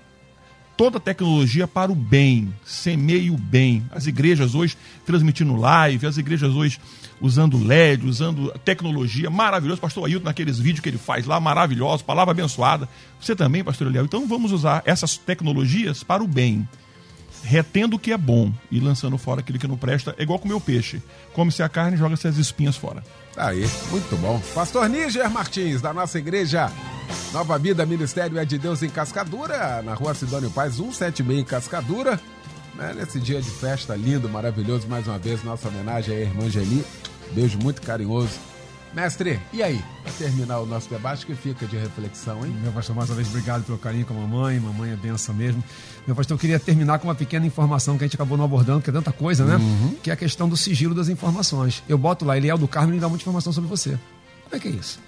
[0.82, 3.86] toda a tecnologia para o bem, semeie o bem.
[3.92, 4.76] As igrejas hoje
[5.06, 6.80] transmitindo live, as igrejas hoje
[7.20, 9.80] usando LED, usando tecnologia, maravilhoso.
[9.80, 12.88] Pastor Ailton, naqueles vídeos que ele faz lá, maravilhoso, palavra abençoada.
[13.20, 14.06] Você também, pastor Eliel.
[14.06, 16.66] Então vamos usar essas tecnologias para o bem.
[17.44, 20.54] retendo o que é bom e lançando fora aquilo que não presta, é igual comer
[20.54, 21.00] o peixe.
[21.32, 23.04] Come-se a carne e joga-se as espinhas fora.
[23.36, 24.42] Aí, muito bom.
[24.52, 26.72] Pastor Níger Martins, da nossa igreja
[27.32, 32.20] Nova Vida Ministério é de Deus em Cascadura, na rua Sidônio Paz, 176 em Cascadura.
[32.74, 36.84] Né, Nesse dia de festa lindo, maravilhoso, mais uma vez, nossa homenagem à irmã Geli.
[37.32, 38.38] Beijo muito carinhoso.
[38.94, 39.82] Mestre, e aí?
[40.02, 42.54] Para terminar o nosso debate, que fica de reflexão, hein?
[42.62, 44.60] Meu pastor, mais uma vez, obrigado pelo carinho com a mamãe.
[44.60, 45.64] Mamãe é benção mesmo.
[46.06, 48.82] Meu pastor, eu queria terminar com uma pequena informação que a gente acabou não abordando,
[48.82, 49.58] que é tanta coisa, né?
[50.02, 51.82] Que é a questão do sigilo das informações.
[51.88, 53.98] Eu boto lá, Eliel do Carmo e me dá muita informação sobre você.
[54.44, 54.98] Como é que é isso?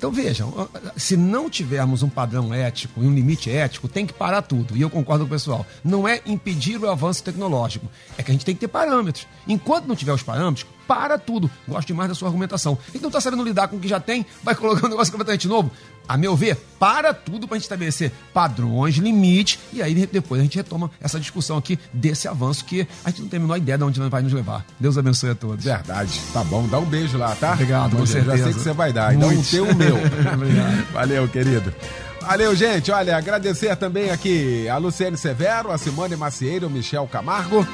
[0.00, 4.40] Então vejam, se não tivermos um padrão ético e um limite ético, tem que parar
[4.40, 4.74] tudo.
[4.74, 5.66] E eu concordo com o pessoal.
[5.84, 7.86] Não é impedir o avanço tecnológico,
[8.16, 9.26] é que a gente tem que ter parâmetros.
[9.46, 11.48] Enquanto não tiver os parâmetros, para tudo.
[11.68, 12.76] Gosto demais da sua argumentação.
[12.92, 15.70] Então está sabendo lidar com o que já tem, vai colocar um negócio completamente novo.
[16.08, 20.42] A meu ver, para tudo para a gente estabelecer padrões, limites, e aí depois a
[20.42, 23.78] gente retoma essa discussão aqui desse avanço que a gente não tem a menor ideia
[23.78, 24.66] de onde vai nos levar.
[24.80, 25.64] Deus abençoe a todos.
[25.64, 26.20] Verdade.
[26.32, 27.52] Tá bom, dá um beijo lá, tá?
[27.52, 28.52] Obrigado, com Eu Já sei certeza.
[28.52, 29.14] que você vai dar.
[29.14, 29.48] Então, Muitos.
[29.48, 29.94] teu, um meu.
[30.34, 30.92] Obrigado.
[30.92, 31.72] Valeu, querido.
[32.20, 32.92] Valeu, gente.
[32.92, 37.66] Olha, agradecer também aqui a Luciane Severo, a Simone Macieiro, o Michel Camargo.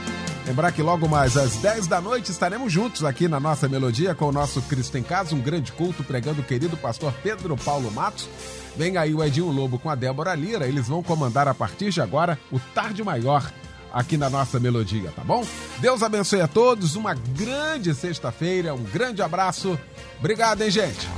[0.46, 4.26] Lembrar que logo mais às 10 da noite estaremos juntos aqui na nossa melodia com
[4.26, 8.28] o nosso Cristo em Casa, um grande culto pregando o querido pastor Pedro Paulo Matos.
[8.76, 12.00] Vem aí o Edinho Lobo com a Débora Lira, eles vão comandar a partir de
[12.00, 13.50] agora o Tarde Maior
[13.92, 15.44] aqui na nossa melodia, tá bom?
[15.80, 19.76] Deus abençoe a todos, uma grande sexta-feira, um grande abraço.
[20.20, 21.08] Obrigado, hein, gente?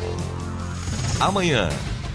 [1.21, 1.69] Amanhã